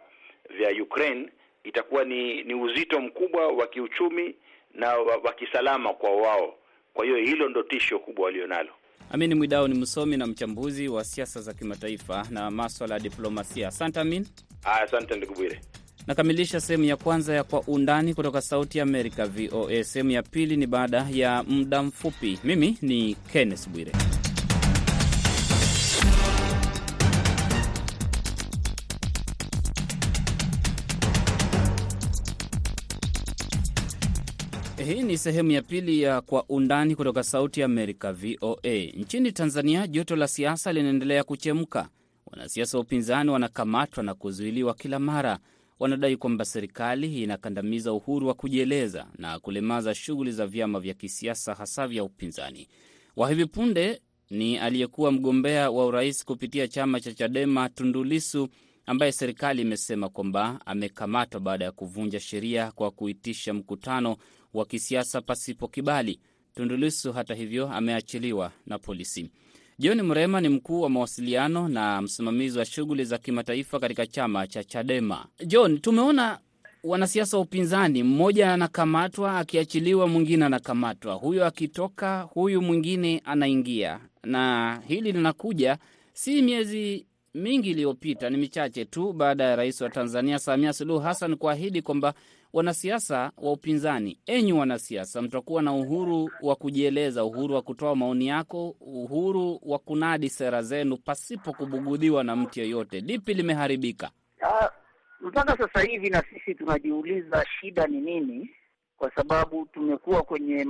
vya 0.49 0.83
Ukraine 0.83 1.29
itakuwa 1.63 2.03
ni 2.03 2.43
ni 2.43 2.53
uzito 2.53 3.01
mkubwa 3.01 3.47
wa 3.47 3.67
kiuchumi 3.67 4.35
na 4.73 4.97
wa 4.97 5.33
kisalama 5.33 5.93
kwa 5.93 6.11
wao. 6.11 6.57
Kwa 6.95 7.05
hiyo 7.05 7.17
hilo 7.17 7.49
ndo 7.49 7.63
tisho 7.63 7.99
kubwa 7.99 8.25
walionalo. 8.25 8.69
Amin 9.11 9.33
Mwidau 9.35 9.67
ni 9.67 9.79
msomi 9.79 10.17
na 10.17 10.27
mchambuzi 10.27 10.87
wa 10.87 11.03
siasa 11.03 11.41
za 11.41 11.53
kimataifa 11.53 12.27
na 12.29 12.51
maswala 12.51 12.93
ya 12.93 12.99
diplomasia. 12.99 13.67
Asante 13.67 13.99
Amin. 13.99 14.27
Asante 14.63 15.15
ndugu 15.15 15.33
Bwire. 15.33 15.61
Nakamilisha 16.07 16.61
sehemu 16.61 16.83
ya 16.83 16.95
kwanza 16.97 17.33
ya 17.35 17.43
Kwa 17.43 17.61
Undani 17.61 18.13
kutoka 18.13 18.41
Sauti 18.41 18.79
Amerika, 18.79 19.25
VOA. 19.25 19.83
Sehemu 19.83 20.11
ya 20.11 20.23
pili 20.23 20.57
ni 20.57 20.67
baada 20.67 21.07
ya 21.11 21.43
muda 21.43 21.83
mfupi. 21.83 22.39
Mimi 22.43 22.77
ni 22.81 23.15
Kenneth 23.15 23.69
Bwire. 23.69 23.91
Hii 34.83 35.03
ni 35.03 35.17
sehemu 35.17 35.51
ya 35.51 35.61
pili 35.61 36.01
ya 36.01 36.21
Kwa 36.21 36.43
Undani 36.49 36.95
kutoka 36.95 37.23
Sauti 37.23 37.59
ya 37.59 37.65
Amerika, 37.65 38.13
VOA. 38.13 38.77
Nchini 38.97 39.31
Tanzania, 39.31 39.87
joto 39.87 40.15
la 40.15 40.27
siasa 40.27 40.73
linaendelea 40.73 41.23
kuchemka. 41.23 41.89
Wanasiasa 42.25 42.77
wa 42.77 42.83
upinzani 42.83 43.29
wanakamatwa 43.29 44.03
na 44.03 44.13
kuzuiliwa 44.13 44.73
kila 44.73 44.99
mara. 44.99 45.39
Wanadai 45.79 46.17
kwamba 46.17 46.45
serikali 46.45 47.23
inakandamiza 47.23 47.93
uhuru 47.93 48.27
wa 48.27 48.33
kujieleza 48.33 49.07
na 49.17 49.39
kulemaza 49.39 49.95
shughuli 49.95 50.31
za 50.31 50.47
vyama 50.47 50.79
vya 50.79 50.93
kisiasa, 50.93 51.53
hasa 51.53 51.87
vya 51.87 52.03
upinzani. 52.03 52.67
Wa 53.15 53.29
hivi 53.29 53.45
punde 53.45 54.01
ni 54.29 54.57
aliyekuwa 54.57 55.11
mgombea 55.11 55.71
wa 55.71 55.85
urais 55.85 56.25
kupitia 56.25 56.67
chama 56.67 56.99
cha 56.99 57.13
Chadema 57.13 57.69
Tundulisu, 57.69 58.49
ambaye 58.85 59.11
serikali 59.11 59.61
imesema 59.61 60.09
kwamba 60.09 60.59
amekamatwa 60.65 61.39
baada 61.39 61.65
ya 61.65 61.71
kuvunja 61.71 62.19
sheria 62.19 62.71
kwa 62.71 62.91
kuitisha 62.91 63.53
mkutano 63.53 64.17
wa 64.55 64.65
kisiasa 64.65 65.21
pasipo 65.21 65.67
kibali. 65.67 66.19
Tundu 66.55 66.77
Lissu 66.77 67.13
hata 67.13 67.33
hivyo 67.35 67.69
ameachiliwa 67.69 68.51
na 68.65 68.79
polisi. 68.79 69.29
John 69.79 70.01
Mrema 70.01 70.41
ni 70.41 70.49
mkuu 70.49 70.81
wa 70.81 70.89
mawasiliano 70.89 71.67
na 71.67 72.01
msimamizi 72.01 72.59
wa 72.59 72.65
shughuli 72.65 73.05
za 73.05 73.17
kimataifa 73.17 73.79
katika 73.79 74.07
chama 74.07 74.47
cha 74.47 74.63
Chadema. 74.63 75.25
John, 75.45 75.79
tumeona 75.79 76.39
wanasiasa 76.83 77.37
wa 77.37 77.43
upinzani, 77.43 78.03
mmoja 78.03 78.53
anakamatwa 78.53 79.37
akiachiliwa, 79.39 80.07
mwingine 80.07 80.45
anakamatwa, 80.45 81.13
huyo 81.13 81.45
akitoka, 81.45 82.21
huyu 82.21 82.61
mwingine 82.61 83.21
anaingia, 83.25 83.99
na 84.23 84.81
hili 84.87 85.11
linakuja 85.11 85.77
si 86.13 86.41
miezi 86.41 87.05
mingi 87.35 87.71
iliyopita, 87.71 88.29
ni 88.29 88.37
michache 88.37 88.85
tu 88.85 89.13
baada 89.13 89.43
ya 89.43 89.55
rais 89.55 89.81
wa 89.81 89.89
Tanzania 89.89 90.39
Samia 90.39 90.73
Suluhu 90.73 90.99
Hassan 90.99 91.35
kuahidi 91.35 91.81
kwamba 91.81 92.13
wanasiasa 92.53 93.31
wa 93.37 93.51
upinzani, 93.51 94.19
enyi 94.25 94.53
wanasiasa, 94.53 95.21
mtakuwa 95.21 95.61
na 95.61 95.73
uhuru 95.73 96.29
wa 96.41 96.55
kujieleza, 96.55 97.23
uhuru 97.23 97.55
wa 97.55 97.61
kutoa 97.61 97.95
maoni 97.95 98.27
yako, 98.27 98.75
uhuru 98.81 99.59
wa 99.65 99.79
kunadi 99.79 100.29
sera 100.29 100.61
zenu 100.61 100.97
pasipo 100.97 101.53
kubugudiwa 101.53 102.23
na 102.23 102.35
mtu 102.35 102.59
yeyote. 102.59 102.99
Lipi 102.99 103.33
limeharibika? 103.33 104.11
Ah, 104.41 104.69
mpaka 105.21 105.57
sasa 105.57 105.81
hivi 105.81 106.09
na 106.09 106.23
sisi 106.33 106.55
tunajiuliza 106.55 107.45
shida 107.61 107.87
ni 107.87 108.01
nini, 108.01 108.49
kwa 108.97 109.11
sababu 109.15 109.65
tumekuwa 109.73 110.23
kwenye 110.23 110.65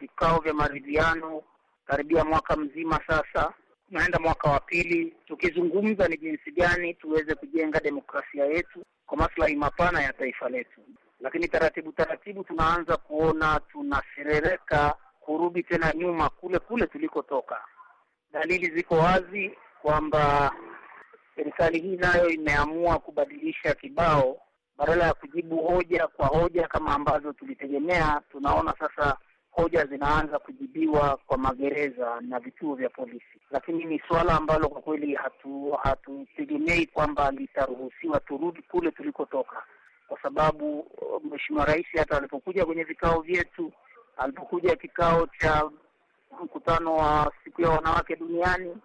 vikao 0.00 0.40
vya 0.40 0.54
maridhiano 0.54 1.42
karibia 1.86 2.24
mwaka 2.24 2.56
mzima 2.56 3.00
sasa, 3.06 3.52
tunaenda 3.88 4.18
mwaka 4.18 4.50
wa 4.50 4.60
pili, 4.60 5.14
tukizungumza 5.26 6.08
ni 6.08 6.16
jinsi 6.16 6.50
gani 6.52 6.94
tuweze 6.94 7.34
kujenga 7.34 7.80
demokrasia 7.80 8.44
yetu 8.46 8.84
kwa 9.06 9.18
maslahi 9.18 9.56
mapana 9.56 10.02
ya 10.02 10.12
taifa 10.12 10.48
letu, 10.48 10.80
lakini 11.20 11.48
taratibu 11.48 11.92
taratibu 11.92 12.44
tunaanza 12.44 12.96
kuona 12.96 13.60
tunaserereka 13.72 14.94
kurudi 15.20 15.62
tena 15.62 15.92
nyuma 15.94 16.28
kule 16.28 16.58
kule 16.58 16.86
tulikotoka. 16.86 17.60
Dalili 18.32 18.70
ziko 18.76 18.94
wazi 18.94 19.50
kwamba 19.82 20.52
serikali 21.36 21.80
hii 21.80 21.96
nayo 21.96 22.28
imeamua 22.30 22.98
kubadilisha 22.98 23.74
kibao, 23.74 24.40
badala 24.76 25.04
ya 25.06 25.14
kujibu 25.14 25.56
hoja 25.66 26.06
kwa 26.06 26.26
hoja 26.26 26.66
kama 26.68 26.94
ambazo 26.94 27.32
tulitegemea. 27.32 28.20
Tunaona 28.32 28.74
sasa 28.78 29.16
hoja 29.62 29.86
zinaanza 29.86 30.38
kujibiwa 30.38 31.18
kwa 31.26 31.38
magereza 31.38 32.20
na 32.20 32.40
vituo 32.40 32.74
vya 32.74 32.88
polisi, 32.88 33.40
lakini 33.50 33.84
ni 33.84 34.02
suala 34.08 34.32
ambalo 34.36 34.68
kwa 34.68 34.80
kweli 34.82 35.14
hatu 35.14 35.70
hatutegemei 35.82 36.86
kwamba 36.86 37.30
litaruhusiwa 37.30 38.20
turudi 38.20 38.62
kule 38.62 38.90
tulikotoka, 38.90 39.62
kwa 40.08 40.22
sababu 40.22 40.86
Mheshimiwa 41.30 41.64
Rais 41.64 41.86
hata 41.96 42.16
alipokuja 42.16 42.66
kwenye 42.66 42.84
vikao 42.84 43.20
vyetu, 43.20 43.72
alipokuja 44.16 44.76
kikao 44.76 45.26
cha 45.40 45.70
mkutano 46.44 46.96
wa 46.96 47.32
siku 47.44 47.62
ya 47.62 47.68
wanawake 47.70 48.16
duniani 48.16 48.76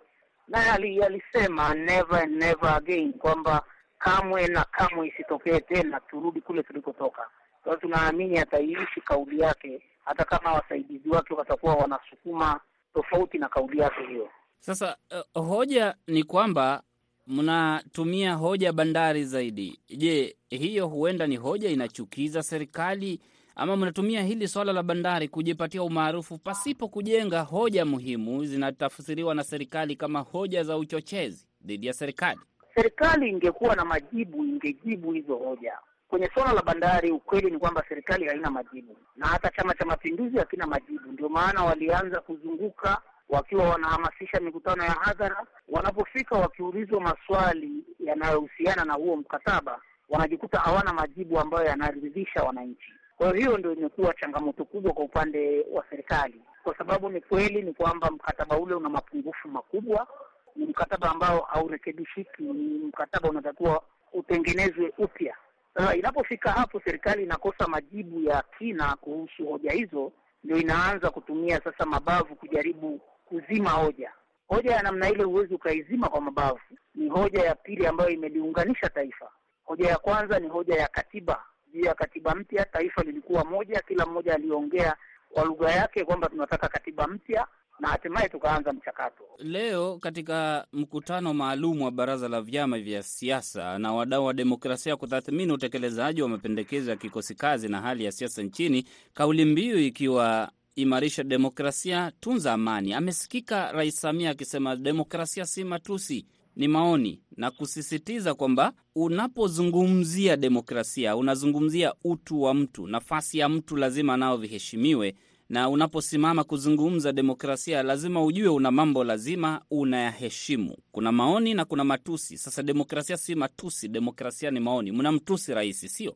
naye 0.47 0.71
alisema 1.05 1.73
never 1.73 2.19
and 2.23 2.35
never 2.43 2.69
again, 2.69 3.13
kwamba 3.13 3.63
kamwe 3.99 4.47
na 4.47 4.63
kamwe 4.63 5.07
isitokee 5.07 5.59
tena 5.59 5.99
turudi 5.99 6.41
kule 6.41 6.63
tulikotoka. 6.63 7.27
Kwa 7.63 7.71
hiyo 7.71 7.81
tunaamini 7.81 8.39
ataiishi 8.39 9.01
kauli 9.05 9.39
yake, 9.39 9.81
hata 10.05 10.25
kama 10.25 10.53
wasaidizi 10.53 11.09
wake 11.09 11.33
watakuwa 11.33 11.75
wanasukuma 11.75 12.59
tofauti 12.93 13.37
na 13.37 13.49
kauli 13.49 13.79
yake 13.79 14.05
hiyo. 14.07 14.29
Sasa 14.59 14.97
uh, 15.35 15.45
hoja 15.47 15.95
ni 16.07 16.23
kwamba 16.23 16.83
mnatumia 17.27 18.33
hoja 18.33 18.73
bandari 18.73 19.25
zaidi. 19.25 19.79
Je, 19.89 20.35
hiyo 20.49 20.87
huenda 20.87 21.27
ni 21.27 21.37
hoja 21.37 21.69
inachukiza 21.69 22.43
serikali 22.43 23.19
ama 23.55 23.75
mnatumia 23.77 24.23
hili 24.23 24.47
swala 24.47 24.73
la 24.73 24.83
bandari 24.83 25.27
kujipatia 25.27 25.83
umaarufu 25.83 26.37
pasipo 26.37 26.87
kujenga 26.87 27.41
hoja 27.41 27.85
muhimu 27.85 28.45
zinatafsiriwa 28.45 29.35
na 29.35 29.43
serikali 29.43 29.95
kama 29.95 30.19
hoja 30.19 30.63
za 30.63 30.77
uchochezi 30.77 31.47
dhidi 31.61 31.87
ya 31.87 31.93
serikali? 31.93 32.39
Serikali 32.75 33.29
ingekuwa 33.29 33.75
na 33.75 33.85
majibu, 33.85 34.45
ingejibu 34.45 35.11
hizo 35.11 35.35
hoja. 35.35 35.73
Kwenye 36.13 36.29
suala 36.33 36.53
la 36.53 36.61
bandari, 36.61 37.11
ukweli 37.11 37.51
ni 37.51 37.59
kwamba 37.59 37.83
serikali 37.89 38.27
haina 38.27 38.51
majibu 38.51 38.97
na 39.15 39.27
hata 39.27 39.49
Chama 39.49 39.73
cha 39.73 39.85
Mapinduzi 39.85 40.37
hakina 40.37 40.67
majibu. 40.67 41.11
Ndio 41.11 41.29
maana 41.29 41.63
walianza 41.63 42.21
kuzunguka 42.21 43.01
wakiwa 43.29 43.69
wanahamasisha 43.69 44.39
mikutano 44.39 44.83
ya 44.83 44.91
hadhara. 44.91 45.45
Wanapofika 45.69 46.35
wakiulizwa 46.35 47.01
maswali 47.01 47.71
yanayohusiana 47.99 48.85
na 48.85 48.93
huo 48.93 49.15
mkataba, 49.15 49.81
wanajikuta 50.09 50.59
hawana 50.59 50.93
majibu 50.93 51.39
ambayo 51.39 51.65
yanaridhisha 51.65 52.43
wananchi. 52.43 52.93
Kwa 53.17 53.35
hiyo 53.35 53.57
ndio 53.57 53.73
imekuwa 53.73 54.13
changamoto 54.13 54.65
kubwa 54.65 54.93
kwa 54.93 55.03
upande 55.05 55.65
wa 55.71 55.83
serikali, 55.89 56.41
kwa 56.63 56.77
sababu 56.77 57.09
ni 57.09 57.21
kweli 57.21 57.61
ni 57.61 57.73
kwamba 57.73 58.11
mkataba 58.11 58.57
ule 58.57 58.75
una 58.75 58.89
mapungufu 58.89 59.47
makubwa. 59.47 60.07
Ni 60.55 60.65
mkataba 60.65 61.11
ambao 61.11 61.39
haurekebishiki, 61.41 62.43
ni 62.43 62.79
mkataba 62.87 63.29
unatakiwa 63.29 63.81
utengenezwe 64.13 64.93
upya. 64.97 65.35
Sasa 65.75 65.95
inapofika 65.95 66.51
hapo, 66.51 66.81
serikali 66.85 67.23
inakosa 67.23 67.67
majibu 67.67 68.19
ya 68.21 68.43
kina 68.57 68.95
kuhusu 68.95 69.45
hoja 69.47 69.71
hizo, 69.71 70.11
ndio 70.43 70.57
inaanza 70.57 71.09
kutumia 71.09 71.61
sasa 71.63 71.85
mabavu 71.85 72.35
kujaribu 72.35 73.01
kuzima 73.25 73.69
hoja. 73.69 74.11
Hoja 74.47 74.71
ya 74.71 74.81
namna 74.83 75.09
ile 75.09 75.23
huwezi 75.23 75.53
ukaizima 75.53 76.09
kwa 76.09 76.21
mabavu. 76.21 76.59
Ni 76.95 77.09
hoja 77.09 77.43
ya 77.43 77.55
pili 77.55 77.87
ambayo 77.87 78.09
imeliunganisha 78.09 78.89
taifa. 78.89 79.29
Hoja 79.63 79.89
ya 79.89 79.97
kwanza 79.97 80.39
ni 80.39 80.47
hoja 80.47 80.75
ya 80.75 80.87
katiba 80.87 81.43
juu 81.73 81.81
ya 81.85 81.93
katiba 81.93 82.35
mpya. 82.35 82.65
Taifa 82.65 83.03
lilikuwa 83.03 83.43
moja, 83.45 83.81
kila 83.87 84.05
mmoja 84.05 84.33
aliongea 84.35 84.95
kwa 85.29 85.43
lugha 85.45 85.71
yake 85.71 86.05
kwamba 86.05 86.29
tunataka 86.29 86.67
katiba 86.67 87.07
mpya, 87.07 87.47
na 87.79 87.87
hatimaye 87.87 88.29
tukaanza 88.29 88.73
mchakato. 88.73 89.23
Leo 89.37 89.97
katika 89.97 90.67
mkutano 90.73 91.33
maalum 91.33 91.81
wa 91.81 91.91
baraza 91.91 92.27
la 92.29 92.41
vyama 92.41 92.79
vya 92.79 93.03
siasa 93.03 93.79
na 93.79 93.93
wadau 93.93 94.25
wa 94.25 94.33
demokrasia 94.33 94.95
kutathmini 94.97 95.51
utekelezaji 95.51 96.21
wa 96.21 96.29
mapendekezo 96.29 96.91
ya 96.91 96.97
kikosi 96.97 97.35
kazi 97.35 97.67
na 97.69 97.81
hali 97.81 98.05
ya 98.05 98.11
siasa 98.11 98.43
nchini, 98.43 98.85
kauli 99.13 99.45
mbiu 99.45 99.79
ikiwa 99.79 100.51
imarisha 100.75 101.23
demokrasia, 101.23 102.11
tunza 102.19 102.53
amani, 102.53 102.93
amesikika 102.93 103.71
Rais 103.71 104.01
Samia 104.01 104.29
akisema 104.29 104.75
demokrasia 104.75 105.45
si 105.45 105.63
matusi 105.63 106.25
ni 106.55 106.67
maoni 106.67 107.21
na 107.37 107.51
kusisitiza 107.51 108.33
kwamba 108.33 108.73
unapozungumzia 108.95 110.37
demokrasia 110.37 111.15
unazungumzia 111.15 111.93
utu 112.03 112.41
wa 112.41 112.53
mtu, 112.53 112.87
nafasi 112.87 113.37
ya 113.37 113.49
mtu 113.49 113.77
lazima 113.77 114.17
nao 114.17 114.37
viheshimiwe, 114.37 115.15
na 115.49 115.69
unaposimama 115.69 116.43
kuzungumza 116.43 117.11
demokrasia 117.11 117.83
lazima 117.83 118.23
ujue 118.23 118.47
una 118.47 118.71
mambo 118.71 119.03
lazima 119.03 119.61
unayaheshimu. 119.71 120.77
Kuna 120.91 121.11
maoni 121.11 121.53
na 121.53 121.65
kuna 121.65 121.83
matusi. 121.83 122.37
Sasa 122.37 122.63
demokrasia 122.63 123.17
si 123.17 123.35
matusi, 123.35 123.87
demokrasia 123.87 124.51
ni 124.51 124.59
maoni. 124.59 124.91
Mnamtusi 124.91 125.53
rais, 125.53 125.79
sio? 125.97 126.15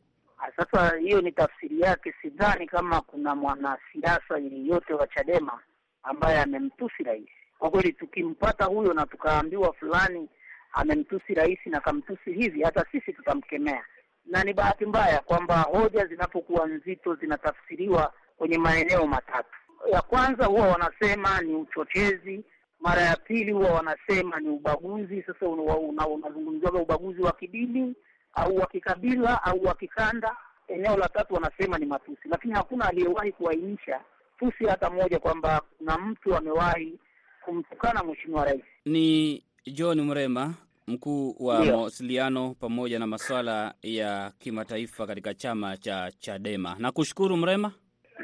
Sasa 0.56 0.96
hiyo 0.96 1.20
ni 1.20 1.32
tafsiri 1.32 1.80
yake. 1.80 2.14
Sidhani 2.22 2.66
kama 2.66 3.00
kuna 3.00 3.34
mwanasiasa 3.34 4.38
yeyote 4.38 4.94
wa 4.94 5.06
Chadema 5.06 5.60
ambaye 6.02 6.40
amemtusi 6.42 7.02
rais. 7.02 7.28
Kwa 7.58 7.70
kweli 7.70 7.92
tukimpata 7.92 8.64
huyo 8.64 8.92
na 8.94 9.06
tukaambiwa 9.06 9.72
fulani 9.72 10.28
amemtusi 10.72 11.34
rais 11.34 11.58
na 11.66 11.80
kamtusi 11.80 12.32
hivi, 12.32 12.62
hata 12.62 12.84
sisi 12.92 13.12
tutamkemea. 13.12 13.84
Na 14.26 14.44
ni 14.44 14.52
bahati 14.52 14.86
mbaya 14.86 15.18
kwamba 15.20 15.60
hoja 15.62 16.06
zinapokuwa 16.06 16.66
nzito 16.66 17.14
zinatafsiriwa 17.14 18.12
kwenye 18.38 18.58
maeneo 18.58 19.06
matatu. 19.06 19.48
Ya 19.92 20.02
kwanza 20.02 20.46
huwa 20.46 20.68
wanasema 20.68 21.40
ni 21.40 21.54
uchochezi, 21.54 22.44
mara 22.80 23.02
ya 23.02 23.16
pili 23.16 23.52
huwa 23.52 23.70
wanasema 23.72 24.40
ni 24.40 24.48
ubaguzi. 24.48 25.22
Sasa 25.22 25.46
unazungumziwaga 25.48 26.70
una 26.78 26.82
ubaguzi 26.82 27.22
wa 27.22 27.32
kidini 27.32 27.94
au 28.34 28.56
wa 28.56 28.66
kikabila 28.66 29.42
au 29.44 29.64
wa 29.64 29.74
kikanda. 29.74 30.36
Eneo 30.68 30.96
la 30.96 31.08
tatu 31.08 31.34
wanasema 31.34 31.78
ni 31.78 31.86
matusi, 31.86 32.28
lakini 32.28 32.54
hakuna 32.54 32.88
aliyewahi 32.88 33.32
kuainisha 33.32 34.00
tusi 34.38 34.64
hata 34.66 34.90
moja 34.90 35.18
kwamba 35.18 35.62
kuna 35.78 35.98
mtu 35.98 36.36
amewahi 36.36 36.98
kumtukana 37.44 38.02
mheshimiwa 38.04 38.44
rais. 38.44 38.62
Ni 38.84 39.42
John 39.66 40.00
Mrema, 40.02 40.54
mkuu 40.86 41.36
wa 41.38 41.64
mawasiliano 41.64 42.54
pamoja 42.60 42.98
na 42.98 43.06
masuala 43.06 43.74
ya 43.82 44.32
kimataifa 44.38 45.06
katika 45.06 45.34
chama 45.34 45.76
cha 45.76 46.12
Chadema. 46.18 46.76
Nakushukuru 46.78 47.36
Mrema. 47.36 47.72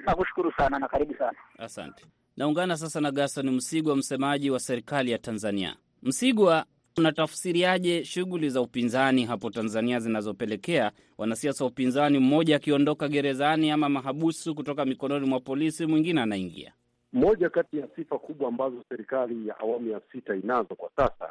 Nakushukuru 0.06 0.52
sana 0.56 0.78
na 0.78 0.88
karibu 0.88 1.14
sana. 1.14 1.38
Asante. 1.58 2.06
Naungana 2.36 2.76
sasa 2.76 3.00
na 3.00 3.10
Gaston 3.10 3.50
Msigwa, 3.50 3.96
msemaji 3.96 4.50
wa 4.50 4.60
serikali 4.60 5.10
ya 5.10 5.18
Tanzania. 5.18 5.76
Msigwa, 6.02 6.64
unatafsiriaje 6.98 8.04
shughuli 8.04 8.50
za 8.50 8.60
upinzani 8.60 9.24
hapo 9.24 9.50
Tanzania 9.50 10.00
zinazopelekea 10.00 10.92
wanasiasa 11.18 11.64
wa 11.64 11.70
upinzani 11.70 12.18
mmoja 12.18 12.56
akiondoka 12.56 13.08
gerezani 13.08 13.70
ama 13.70 13.88
mahabusu 13.88 14.54
kutoka 14.54 14.84
mikononi 14.84 15.26
mwa 15.26 15.40
polisi, 15.40 15.86
mwingine 15.86 16.20
anaingia? 16.20 16.72
Moja 17.12 17.50
kati 17.50 17.78
ya 17.78 17.88
sifa 17.96 18.18
kubwa 18.18 18.48
ambazo 18.48 18.76
serikali 18.88 19.48
ya 19.48 19.58
awamu 19.60 19.90
ya 19.90 20.00
sita 20.12 20.34
inazo 20.34 20.74
kwa 20.74 20.90
sasa 20.96 21.28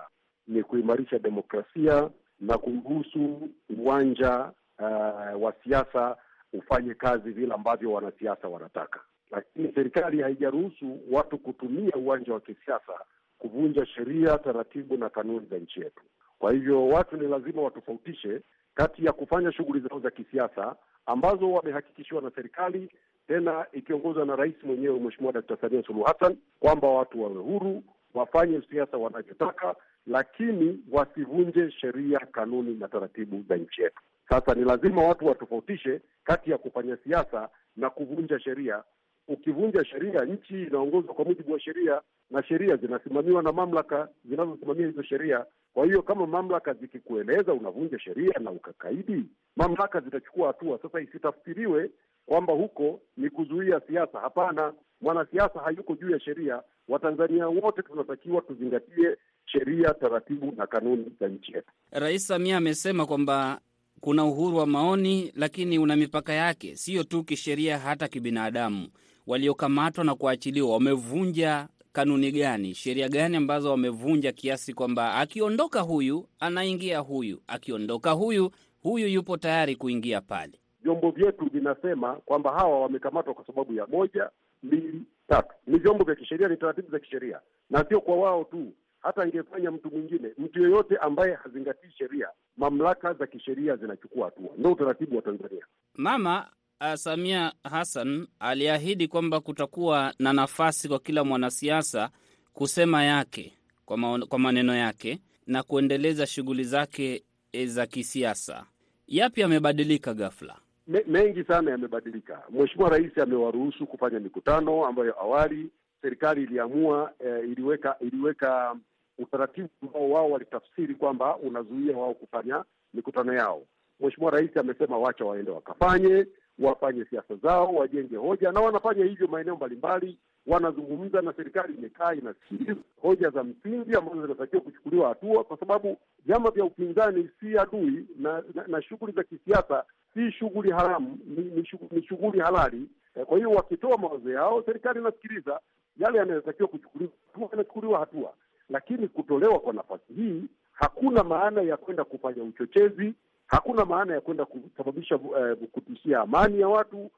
ni 0.48 0.64
kuimarisha 0.64 1.20
demokrasia 1.20 2.10
na 2.40 2.58
kuruhusu 2.58 3.50
uwanja 3.78 4.52
uh, 4.80 5.44
wa 5.44 5.54
siasa 5.64 6.18
ufanye 6.54 6.94
kazi 6.94 7.32
vile 7.32 7.54
ambavyo 7.54 7.92
wanasiasa 7.92 8.48
wanataka, 8.48 9.00
lakini 9.32 9.74
serikali 9.76 10.22
haijaruhusu 10.22 11.00
watu 11.12 11.38
kutumia 11.38 11.94
uwanja 11.96 12.34
wa 12.34 12.40
kisiasa 12.40 12.94
kuvunja 13.40 13.86
sheria, 13.86 14.38
taratibu 14.38 14.98
na 14.98 15.10
kanuni 15.10 15.46
za 15.50 15.58
nchi 15.58 15.80
yetu. 15.82 16.04
Kwa 16.40 16.54
hivyo 16.54 16.88
watu 16.88 17.18
ni 17.18 17.28
lazima 17.28 17.62
watofautishe 17.62 18.42
kati 18.76 19.06
ya 19.06 19.12
kufanya 19.14 19.52
shughuli 19.52 19.80
zao 19.80 20.00
za 20.00 20.12
kisiasa 20.12 20.76
ambazo 21.06 21.52
wamehakikishiwa 21.52 22.22
na 22.22 22.32
serikali, 22.36 22.90
tena 23.28 23.66
ikiongozwa 23.72 24.26
na 24.26 24.36
rais 24.36 24.56
mwenyewe 24.64 25.00
Mheshimiwa 25.00 25.34
Dakta 25.34 25.58
Samia 25.62 25.84
Suluhu 25.84 26.04
Hassan 26.06 26.38
kwamba 26.60 26.88
watu 26.88 27.22
wawe 27.24 27.36
huru 27.36 27.84
wafanye 28.14 28.62
siasa 28.72 28.98
wanavyotaka, 28.98 29.76
lakini 30.08 30.80
wasivunje 30.92 31.72
sheria, 31.72 32.20
kanuni 32.20 32.74
na 32.76 32.88
taratibu 32.88 33.44
za 33.50 33.58
nchi 33.58 33.82
yetu. 33.82 34.02
Sasa 34.30 34.54
ni 34.54 34.66
lazima 34.66 35.04
watu 35.08 35.26
watofautishe 35.28 36.02
kati 36.24 36.52
ya 36.52 36.58
kufanya 36.58 36.98
siasa 37.04 37.50
na 37.76 37.90
kuvunja 37.90 38.40
sheria. 38.40 38.84
Ukivunja 39.28 39.86
sheria, 39.86 40.26
nchi 40.26 40.64
inaongozwa 40.64 41.14
kwa 41.14 41.26
mujibu 41.26 41.54
wa 41.54 41.60
sheria 41.60 42.02
na 42.32 42.44
sheria 42.44 42.76
zinasimamiwa 42.76 43.44
na 43.44 43.52
mamlaka 43.52 44.08
zinazosimamia 44.26 44.88
hizo 44.88 45.04
sheria. 45.04 45.46
Kwa 45.74 45.86
hiyo 45.86 46.02
kama 46.02 46.28
mamlaka 46.28 46.74
zikikueleza 46.74 47.54
unavunja 47.54 48.00
sheria 48.00 48.34
na 48.40 48.52
ukakaidi, 48.52 49.26
mamlaka 49.56 50.00
zitachukua 50.00 50.48
hatua. 50.48 50.80
Sasa 50.82 51.02
isitafsiriwe 51.02 51.92
kwamba 52.26 52.54
huko 52.54 53.02
ni 53.18 53.30
kuzuia 53.30 53.82
siasa. 53.88 54.20
Hapana, 54.20 54.74
mwanasiasa 55.02 55.60
hayuko 55.60 55.96
juu 55.96 56.10
ya 56.12 56.20
sheria. 56.20 56.62
Watanzania 56.88 57.48
wote 57.48 57.82
tunatakiwa 57.82 58.42
tuzingatie 58.42 59.18
sheria, 59.46 59.94
taratibu 59.94 60.54
na 60.58 60.68
kanuni 60.68 61.06
za 61.20 61.28
nchi 61.28 61.54
yetu. 61.54 61.72
Rais 61.92 62.28
Samia 62.28 62.58
amesema 62.58 63.06
kwamba 63.06 63.60
kuna 64.04 64.26
uhuru 64.26 64.58
wa 64.58 64.66
maoni, 64.66 65.32
lakini 65.36 65.80
una 65.80 65.96
mipaka 65.96 66.34
yake, 66.34 66.76
sio 66.76 67.04
tu 67.04 67.24
kisheria, 67.24 67.80
hata 67.80 68.08
kibinadamu. 68.08 68.88
Waliokamatwa 69.28 70.04
na 70.04 70.16
kuachiliwa 70.16 70.74
wamevunja 70.74 71.68
kanuni 71.94 72.32
gani, 72.32 72.76
sheria 72.76 73.10
gani 73.10 73.38
ambazo 73.38 73.72
wamevunja 73.72 74.32
kiasi 74.32 74.74
kwamba 74.74 75.16
akiondoka 75.16 75.82
huyu 75.82 76.28
anaingia 76.40 77.00
huyu, 77.00 77.42
akiondoka 77.48 78.12
huyu 78.12 78.52
huyu 78.82 79.08
yupo 79.08 79.38
tayari 79.38 79.76
kuingia 79.76 80.22
pale? 80.22 80.60
Vyombo 80.82 81.12
vyetu 81.12 81.46
vinasema 81.54 82.14
kwamba 82.16 82.52
hawa 82.52 82.80
wamekamatwa 82.82 83.34
kwa 83.34 83.46
sababu 83.46 83.74
ya 83.74 83.88
moja, 83.88 84.30
mbili, 84.64 85.02
tatu. 85.28 85.54
Ni 85.68 85.78
vyombo 85.80 86.04
vya 86.04 86.16
kisheria, 86.16 86.48
ni 86.48 86.58
taratibu 86.58 86.92
za 86.92 87.00
kisheria, 87.00 87.40
na 87.70 87.86
sio 87.90 88.02
kwa 88.02 88.16
wao 88.16 88.44
tu, 88.44 88.74
hata 89.04 89.22
angefanya 89.22 89.72
mtu 89.72 89.92
mwingine, 89.92 90.30
mtu 90.38 90.62
yeyote 90.64 90.98
ambaye 90.98 91.34
hazingatii 91.34 91.92
sheria, 91.98 92.28
mamlaka 92.58 93.14
za 93.14 93.28
kisheria 93.28 93.76
zinachukua 93.76 94.26
hatua. 94.26 94.50
Ndio 94.58 94.72
utaratibu 94.72 95.16
wa 95.16 95.22
Tanzania. 95.22 95.66
Mama 95.96 96.50
uh, 96.82 96.94
Samia 96.94 97.54
Hassan 97.64 98.28
aliahidi 98.40 99.08
kwamba 99.08 99.40
kutakuwa 99.40 100.14
na 100.20 100.34
nafasi 100.34 100.88
kwa 100.90 101.00
kila 101.00 101.24
mwanasiasa 101.24 102.10
kusema 102.54 103.04
yake 103.04 103.54
kwa, 103.86 103.98
maon, 103.98 104.26
kwa 104.28 104.40
maneno 104.40 104.76
yake 104.76 105.20
na 105.48 105.64
kuendeleza 105.64 106.28
shughuli 106.28 106.64
zake 106.64 107.24
za 107.66 107.86
kisiasa. 107.86 108.66
Yapi 109.08 109.42
yamebadilika 109.42 110.14
ghafla? 110.14 110.56
Me, 110.88 111.04
mengi 111.08 111.44
sana 111.44 111.72
yamebadilika. 111.72 112.44
Mheshimiwa 112.50 112.90
Rais 112.90 113.18
amewaruhusu 113.18 113.88
kufanya 113.88 114.20
mikutano 114.20 114.86
ambayo 114.86 115.22
awali 115.22 115.70
serikali 116.02 116.44
iliamua 116.44 117.12
eh, 117.26 117.44
iliweka 117.52 117.96
iliweka 118.00 118.76
utaratibu 119.20 119.70
ambao 119.84 120.10
wao 120.10 120.30
walitafsiri 120.30 120.96
kwamba 120.96 121.38
unazuia 121.38 121.98
wao 121.98 122.14
kufanya 122.14 122.64
mikutano 122.94 123.34
yao. 123.34 123.64
Mheshimiwa 124.00 124.32
Rais 124.32 124.58
amesema 124.58 124.98
wacha 124.98 125.26
waende 125.26 125.52
wakafanye, 125.52 126.26
wafanye 126.60 127.06
siasa 127.06 127.36
zao, 127.36 127.74
wajenge 127.74 128.16
hoja, 128.18 128.52
na 128.52 128.60
wanafanya 128.60 129.06
hivyo 129.06 129.28
maeneo 129.28 129.56
mbalimbali. 129.56 130.18
Wanazungumza 130.48 131.22
na 131.22 131.34
serikali 131.34 131.74
imekaa 131.74 132.14
inasikiliza 132.14 132.76
hoja 133.02 133.30
za 133.30 133.44
msingi 133.44 133.96
ambazo 133.96 134.22
zinatakiwa 134.22 134.62
kuchukuliwa 134.62 135.10
hatua, 135.10 135.44
kwa 135.44 135.58
sababu 135.58 135.98
vyama 136.26 136.52
vya 136.52 136.66
upinzani 136.66 137.30
si 137.40 137.58
adui 137.58 138.08
na, 138.20 138.44
na, 138.54 138.68
na 138.68 138.82
shughuli 138.82 139.12
za 139.14 139.24
kisiasa 139.24 139.84
si 140.14 140.32
shughuli 140.32 140.72
haramu, 140.72 141.18
ni, 141.26 141.66
ni 141.92 142.04
shughuli 142.08 142.40
halali. 142.40 142.90
Kwa 143.26 143.38
hiyo 143.38 143.50
wakitoa 143.52 143.98
mawazo 143.98 144.32
yao, 144.32 144.64
serikali 144.66 145.00
inasikiliza 145.00 145.60
yale 145.98 146.18
yanayotakiwa 146.18 146.68
kuchukuliwa 146.70 147.12
hatua, 147.28 147.48
yanachukuliwa 147.52 148.00
hatua. 148.00 148.34
Lakini 148.70 149.08
kutolewa 149.08 149.60
kwa 149.60 149.74
nafasi 149.74 150.14
hii 150.16 150.44
hakuna 150.72 151.24
maana 151.24 151.62
ya 151.62 151.78
kwenda 151.78 152.04
kufanya 152.04 152.44
uchochezi, 152.44 153.14
hakuna 153.48 153.86
maana 153.86 154.14
ya 154.14 154.22
kwenda 154.22 154.46
kusababisha 154.46 155.16
uh, 155.16 155.68
kutishia 155.72 156.20
amani 156.20 156.60
ya 156.60 156.68
watu, 156.68 157.12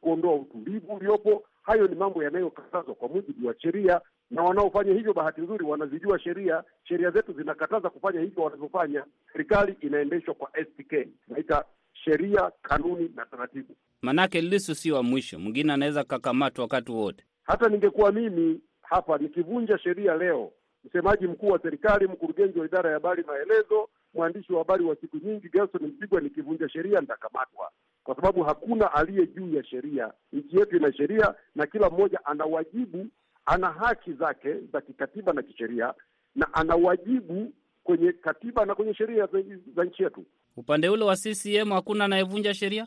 kuondoa 0.00 0.34
utulivu 0.34 0.92
uliopo. 0.94 1.44
Hayo 1.62 1.88
ni 1.88 1.94
mambo 1.94 2.22
yanayokatazwa 2.22 2.94
kwa 2.94 3.08
mujibu 3.08 3.46
wa 3.48 3.60
sheria, 3.60 4.00
na 4.30 4.42
wanaofanya 4.42 4.92
hivyo, 4.92 5.12
bahati 5.14 5.40
nzuri, 5.40 5.64
wanazijua 5.64 6.18
sheria. 6.18 6.64
Sheria 6.88 7.10
zetu 7.10 7.32
zinakataza 7.32 7.90
kufanya 7.90 8.20
hivyo 8.20 8.42
wanavyofanya. 8.42 9.04
Serikali 9.32 9.76
inaendeshwa 9.80 10.34
kwa 10.34 10.50
STK, 10.64 11.08
naita 11.28 11.64
sheria, 11.92 12.50
kanuni 12.62 13.10
na 13.16 13.26
taratibu. 13.26 13.76
Manake 14.02 14.40
Lisu 14.40 14.74
sio 14.74 14.94
wa 14.94 15.02
mwisho, 15.02 15.38
mwingine 15.38 15.72
anaweza 15.72 16.04
kakamatwa 16.04 16.62
wakati 16.62 16.92
wote. 16.92 17.24
Hata 17.42 17.68
ningekuwa 17.68 18.12
mimi 18.12 18.60
hapa 18.82 19.18
nikivunja 19.18 19.78
sheria 19.78 20.14
leo, 20.16 20.52
msemaji 20.84 21.26
mkuu 21.26 21.46
wa 21.48 21.58
serikali, 21.62 22.06
mkurugenzi 22.06 22.58
wa 22.58 22.66
idara 22.66 22.90
ya 22.90 22.94
habari 22.94 23.24
maelezo, 23.26 23.88
mwandishi 24.14 24.52
wa 24.52 24.58
habari 24.58 24.84
wa 24.84 24.96
siku 24.96 25.16
nyingi 25.16 25.48
Gerson 25.48 25.82
Msigwa, 25.86 26.20
nikivunja 26.20 26.68
sheria 26.68 27.00
nitakamatwa, 27.00 27.70
kwa 28.04 28.14
sababu 28.16 28.42
hakuna 28.42 28.92
aliye 28.94 29.26
juu 29.26 29.54
ya 29.56 29.64
sheria. 29.64 30.12
Nchi 30.32 30.56
yetu 30.56 30.76
ina 30.76 30.92
sheria 30.92 31.34
na 31.54 31.66
kila 31.66 31.90
mmoja 31.90 32.20
ana 32.24 32.44
wajibu, 32.44 33.06
ana 33.46 33.70
haki 33.70 34.12
zake 34.12 34.54
za 34.72 34.80
kikatiba 34.80 35.32
na 35.32 35.42
kisheria, 35.42 35.94
na 36.34 36.54
ana 36.54 36.76
wajibu 36.76 37.52
kwenye 37.84 38.12
katiba 38.12 38.64
na 38.64 38.74
kwenye 38.74 38.94
sheria 38.94 39.26
za, 39.26 39.42
za 39.76 39.84
nchi 39.84 40.02
yetu. 40.02 40.24
Upande 40.56 40.88
ule 40.88 41.04
wa 41.04 41.16
CCM 41.16 41.70
hakuna 41.72 42.04
anayevunja 42.04 42.54
sheria. 42.54 42.86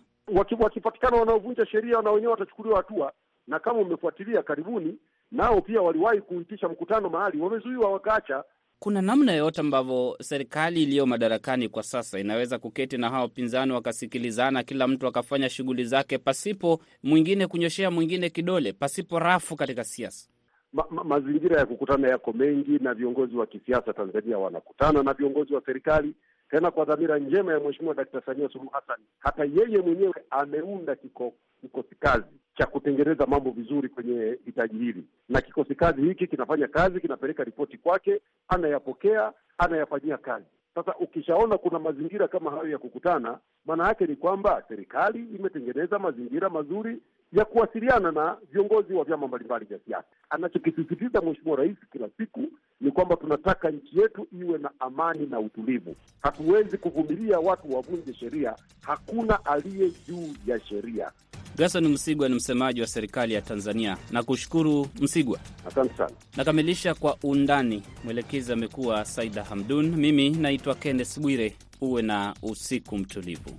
Wakipatikana 0.60 1.17
wanaovunja 1.17 1.65
sheria 1.65 2.01
na 2.01 2.12
wenyewe 2.12 2.31
watachukuliwa 2.31 2.77
hatua, 2.77 3.13
na 3.47 3.60
kama 3.60 3.79
umefuatilia 3.79 4.43
karibuni, 4.43 4.97
nao 5.32 5.62
pia 5.62 5.82
waliwahi 5.82 6.22
kuitisha 6.22 6.70
mkutano 6.70 7.10
mahali, 7.10 7.40
wamezuiwa 7.42 7.92
wakaacha. 7.92 8.44
Kuna 8.80 9.02
namna 9.02 9.32
yoyote 9.32 9.62
ambavyo 9.62 10.18
serikali 10.22 10.84
iliyo 10.84 11.06
madarakani 11.06 11.70
kwa 11.70 11.84
sasa 11.84 12.20
inaweza 12.20 12.60
kuketi 12.60 12.98
na 12.98 13.10
hawa 13.10 13.22
wapinzani 13.22 13.72
wakasikilizana, 13.72 14.63
kila 14.63 14.88
mtu 14.88 15.08
akafanya 15.08 15.50
shughuli 15.50 15.86
zake 15.86 16.18
pasipo 16.18 16.80
mwingine 17.04 17.48
kunyoshea 17.48 17.92
mwingine 17.92 18.30
kidole, 18.30 18.74
pasipo 18.74 19.20
rafu 19.20 19.56
katika 19.56 19.84
siasa? 19.84 20.30
Ma, 20.74 20.86
ma, 20.90 21.04
mazingira 21.04 21.60
ya 21.60 21.66
kukutana 21.66 22.08
yako 22.08 22.34
mengi, 22.34 22.80
na 22.82 22.94
viongozi 22.94 23.36
wa 23.38 23.46
kisiasa 23.46 23.94
Tanzania 23.94 24.38
wanakutana 24.38 25.04
na 25.04 25.13
viongozi 25.13 25.54
wa 25.54 25.62
serikali 25.66 26.16
tena 26.50 26.72
kwa 26.72 26.86
dhamira 26.86 27.20
njema 27.20 27.54
ya 27.54 27.60
Mheshimiwa 27.60 27.96
Dakta 27.96 28.22
Samia 28.26 28.50
Suluhu 28.50 28.70
Hassan. 28.70 29.00
Hata 29.20 29.44
yeye 29.46 29.78
mwenyewe 29.82 30.13
ameunda 30.30 30.96
kiko, 30.96 31.34
kikosi 31.62 31.96
kazi 32.00 32.26
cha 32.58 32.65
kutengeneza 32.65 33.26
mambo 33.26 33.52
vizuri 33.52 33.89
kwenye 33.89 34.38
hitaji 34.46 34.78
hili, 34.78 35.04
na 35.30 35.41
kikosi 35.41 35.76
kazi 35.76 36.02
hiki 36.02 36.28
kinafanya 36.28 36.67
kazi, 36.67 37.00
kinapeleka 37.00 37.43
ripoti 37.43 37.78
kwake, 37.78 38.22
anayapokea, 38.48 39.34
anayafanyia 39.58 40.17
kazi. 40.17 40.46
Sasa 40.76 40.96
ukishaona 41.00 41.58
kuna 41.58 41.80
mazingira 41.80 42.28
kama 42.28 42.52
hayo 42.52 42.70
ya 42.70 42.78
kukutana, 42.78 43.38
maana 43.65 43.88
yake 43.88 44.06
ni 44.06 44.15
kwamba 44.15 44.63
serikali 44.67 45.20
imetengeneza 45.20 46.00
mazingira 46.00 46.50
mazuri 46.50 47.02
ya 47.34 47.46
kuwasiliana 47.46 48.12
na 48.12 48.38
viongozi 48.52 48.93
wa 48.93 49.04
vyama 49.04 49.28
mbalimbali 49.28 49.65
vya 49.65 49.80
siasa. 49.88 50.08
Anachokisisitiza 50.30 51.22
Mheshimiwa 51.22 51.58
Rais 51.58 51.78
kila 51.91 52.10
siku 52.17 52.43
ni 52.82 52.91
kwamba 52.91 53.15
tunataka 53.15 53.70
nchi 53.72 54.00
yetu 54.00 54.28
iwe 54.41 54.58
na 54.58 54.72
amani 54.80 55.26
na 55.26 55.39
utulivu. 55.39 55.96
Hatuwezi 56.22 56.78
kuvumilia 56.78 57.39
watu 57.39 57.76
wavunje 57.76 58.13
sheria. 58.13 58.56
Hakuna 58.82 59.46
aliye 59.46 59.91
juu 60.08 60.34
ya 60.46 60.60
sheria. 60.60 61.12
Gerson 61.58 61.88
Msigwa 61.88 62.30
ni 62.30 62.36
msemaji 62.36 62.82
wa 62.82 62.88
serikali 62.88 63.34
ya 63.34 63.41
Tanzania. 63.41 63.98
Nakushukuru 64.12 64.88
Msigwa, 65.02 65.39
asante 65.67 65.98
sana. 65.98 66.12
Nakamilisha 66.38 66.93
kwa 66.93 67.17
undani. 67.24 67.84
Mwelekezi 68.04 68.54
amekuwa 68.54 69.06
Saida 69.06 69.43
Hamdun, 69.43 69.96
mimi 69.96 70.30
naitwa 70.30 70.76
Kenneth 70.76 71.20
Bwire. 71.20 71.56
Uwe 71.82 72.02
na 72.02 72.36
usiku 72.41 72.98
mtulivu. 72.98 73.52